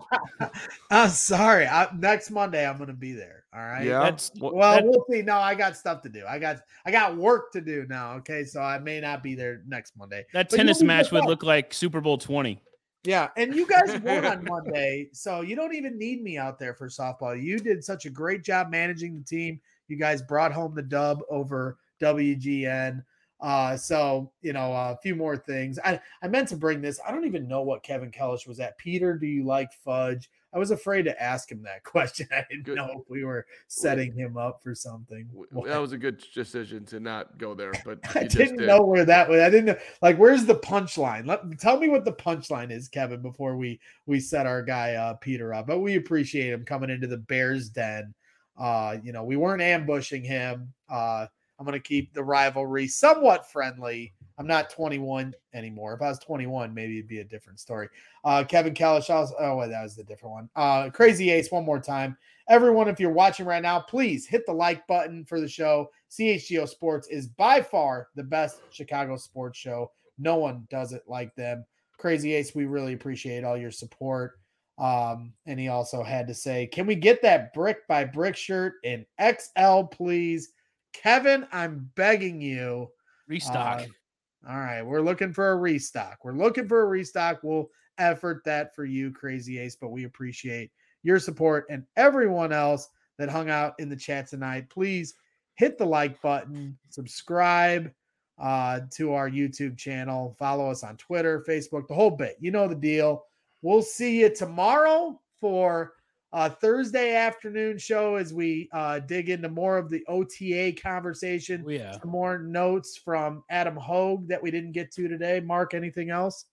[0.91, 1.67] I'm sorry.
[1.67, 3.43] I, next Monday I'm going to be there.
[3.53, 3.85] All right.
[3.85, 3.99] Yeah.
[3.99, 5.21] That's Well, Well, That- we'll see.
[5.21, 6.23] No, I got stuff to do.
[6.25, 8.13] I got I got work to do now.
[8.13, 10.25] Okay, so I may not be there next Monday.
[10.31, 12.61] that But tennis match would look like Super Bowl 20.
[13.03, 16.73] Yeah, and you guys won on Monday, so you don't even need me out there
[16.73, 17.41] for softball.
[17.41, 19.59] You did such a great job managing the team.
[19.89, 23.03] You guys brought home the dub over WGN.
[23.43, 25.77] Uh, so you know a few more things.
[25.83, 26.97] I I meant to bring this.
[27.05, 28.77] I don't even know what Kevin Kellish was at.
[28.77, 30.29] Peter, do you like fudge?
[30.53, 32.27] I was afraid to ask him that question.
[32.31, 32.77] I didn't Good.
[32.77, 35.27] know if we were setting him up for something.
[35.65, 38.67] that was a good decision to not go there, but I didn't did.
[38.67, 39.41] know where that was.
[39.41, 39.77] I didn't know.
[40.01, 41.27] Like, where's the punchline?
[41.27, 45.15] Let tell me what the punchline is, Kevin, before we we set our guy uh,
[45.15, 45.67] Peter up.
[45.67, 48.13] But we appreciate him coming into the Bears den.
[48.57, 50.71] Uh, you know, we weren't ambushing him.
[50.89, 51.25] Uh,
[51.59, 54.13] I'm gonna keep the rivalry somewhat friendly.
[54.37, 55.93] I'm not 21 anymore.
[55.93, 57.87] If I was 21, maybe it'd be a different story.
[58.23, 59.09] Uh, Kevin Kellish.
[59.09, 60.49] also- Oh, wait, that was the different one.
[60.55, 61.51] Uh, Crazy Ace.
[61.51, 62.17] One more time.
[62.49, 65.89] Everyone, if you're watching right now, please hit the like button for the show.
[66.09, 69.91] CHGO Sports is by far the best Chicago sports show.
[70.17, 71.63] No one does it like them.
[71.97, 74.39] Crazy Ace, we really appreciate all your support.
[74.79, 78.73] Um, and he also had to say, Can we get that brick by brick shirt
[78.83, 80.51] in XL, please?
[80.93, 82.89] Kevin, I'm begging you.
[83.27, 83.81] Restock.
[83.81, 86.23] Uh, all right, we're looking for a restock.
[86.23, 87.39] We're looking for a restock.
[87.43, 90.71] We'll effort that for you, Crazy Ace, but we appreciate
[91.03, 94.69] your support and everyone else that hung out in the chat tonight.
[94.69, 95.15] Please
[95.55, 97.91] hit the like button, subscribe
[98.39, 102.37] uh, to our YouTube channel, follow us on Twitter, Facebook, the whole bit.
[102.39, 103.25] You know the deal.
[103.61, 105.93] We'll see you tomorrow for
[106.33, 111.69] uh, Thursday afternoon show as we uh, dig into more of the OTA conversation Oh,
[111.69, 111.99] yeah.
[111.99, 115.39] some more notes from Adam Hoge that we didn't get to today.
[115.39, 116.45] Mark, anything else?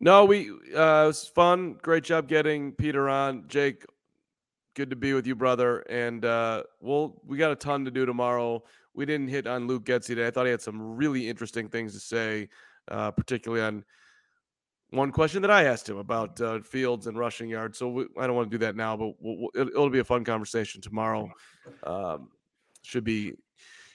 [0.00, 1.76] No, we uh, it was fun.
[1.82, 3.44] Great job getting Peter on.
[3.48, 3.84] Jake,
[4.76, 5.80] good to be with you, brother.
[5.88, 8.62] And uh, we'll we got a ton to do tomorrow.
[8.94, 10.26] We didn't hit on Luke Getsy today.
[10.26, 12.48] I thought he had some really interesting things to say,
[12.88, 13.84] uh, particularly on
[14.90, 17.78] one question that I asked him about uh, fields and rushing yards.
[17.78, 19.98] So we, I don't want to do that now, but we'll, we'll, it'll, it'll be
[19.98, 21.30] a fun conversation tomorrow.
[21.84, 22.28] Um,
[22.82, 23.34] should be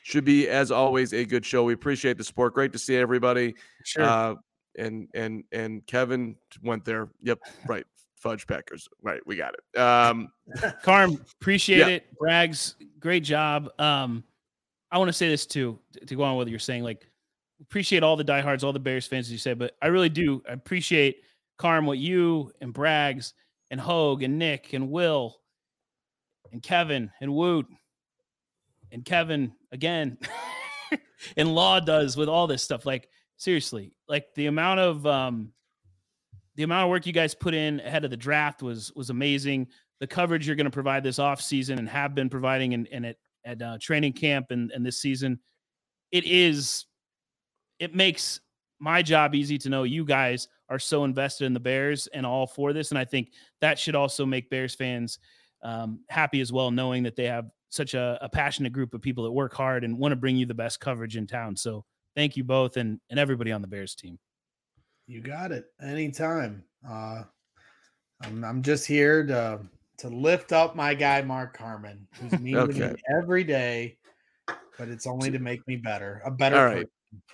[0.04, 1.64] should be as always a good show.
[1.64, 2.54] We appreciate the support.
[2.54, 3.56] Great to see everybody.
[3.84, 4.04] Sure.
[4.04, 4.36] Uh,
[4.78, 7.10] and and and Kevin went there.
[7.22, 7.86] Yep, right.
[8.16, 8.88] Fudge Packers.
[9.02, 9.80] Right, we got it.
[9.80, 10.32] Um,
[10.84, 11.88] Carm, appreciate Yeah.
[11.88, 12.06] it.
[12.22, 13.70] Braggs, great job.
[13.80, 14.24] Um,
[14.92, 15.78] I want to say this too,
[16.08, 16.84] to go on with what you're saying.
[16.84, 17.10] Like,
[17.64, 20.42] appreciate all the diehards, all the Bears fans, as you said, but I really do
[20.48, 21.18] I appreciate
[21.58, 23.34] Carm, what you and Braggs
[23.72, 25.38] and Hoge and Nick and Will
[26.52, 27.68] and Kevin and Woot
[28.92, 30.18] and Kevin again.
[31.38, 32.86] and law does with all this stuff.
[32.86, 35.52] Like seriously, like the amount of um
[36.56, 39.68] the amount of work you guys put in ahead of the draft was was amazing.
[40.00, 43.06] The coverage you're going to provide this off season and have been providing in, in
[43.06, 45.40] at at uh, training camp and, and this season,
[46.12, 46.86] it is
[47.84, 48.40] it makes
[48.80, 52.48] my job easy to know you guys are so invested in the Bears and all
[52.48, 52.92] for this.
[52.92, 55.20] And I think that should also make Bears fans
[55.64, 59.24] um, happy as well, knowing that they have such a, a, passionate group of people
[59.26, 61.56] that work hard and want to bring you the best coverage in town.
[61.58, 61.84] So
[62.16, 64.18] thank you both and, and everybody on the Bears team.
[65.08, 65.66] You got it.
[65.82, 66.64] Anytime.
[66.88, 67.24] Uh,
[68.22, 69.60] I'm, I'm just here to
[70.00, 72.80] to lift up my guy Mark Carman, who's meeting okay.
[72.80, 73.98] me every day,
[74.48, 76.58] but it's only to make me better, a better.
[76.58, 76.88] All right.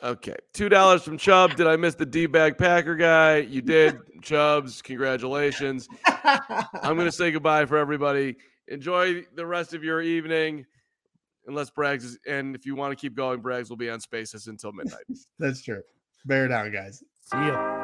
[0.04, 0.36] Okay.
[0.54, 1.56] Two dollars from Chubb.
[1.56, 3.38] Did I miss the D bag Packer guy?
[3.38, 4.82] You did, Chubbs.
[4.82, 5.88] Congratulations.
[6.06, 8.36] I'm gonna say goodbye for everybody.
[8.68, 10.66] Enjoy the rest of your evening.
[11.48, 14.48] Unless Braggs is, and if you want to keep going, Braggs will be on spaces
[14.48, 15.04] until midnight.
[15.40, 15.82] That's true.
[16.26, 17.04] Bear down, guys.
[17.32, 17.79] See ya.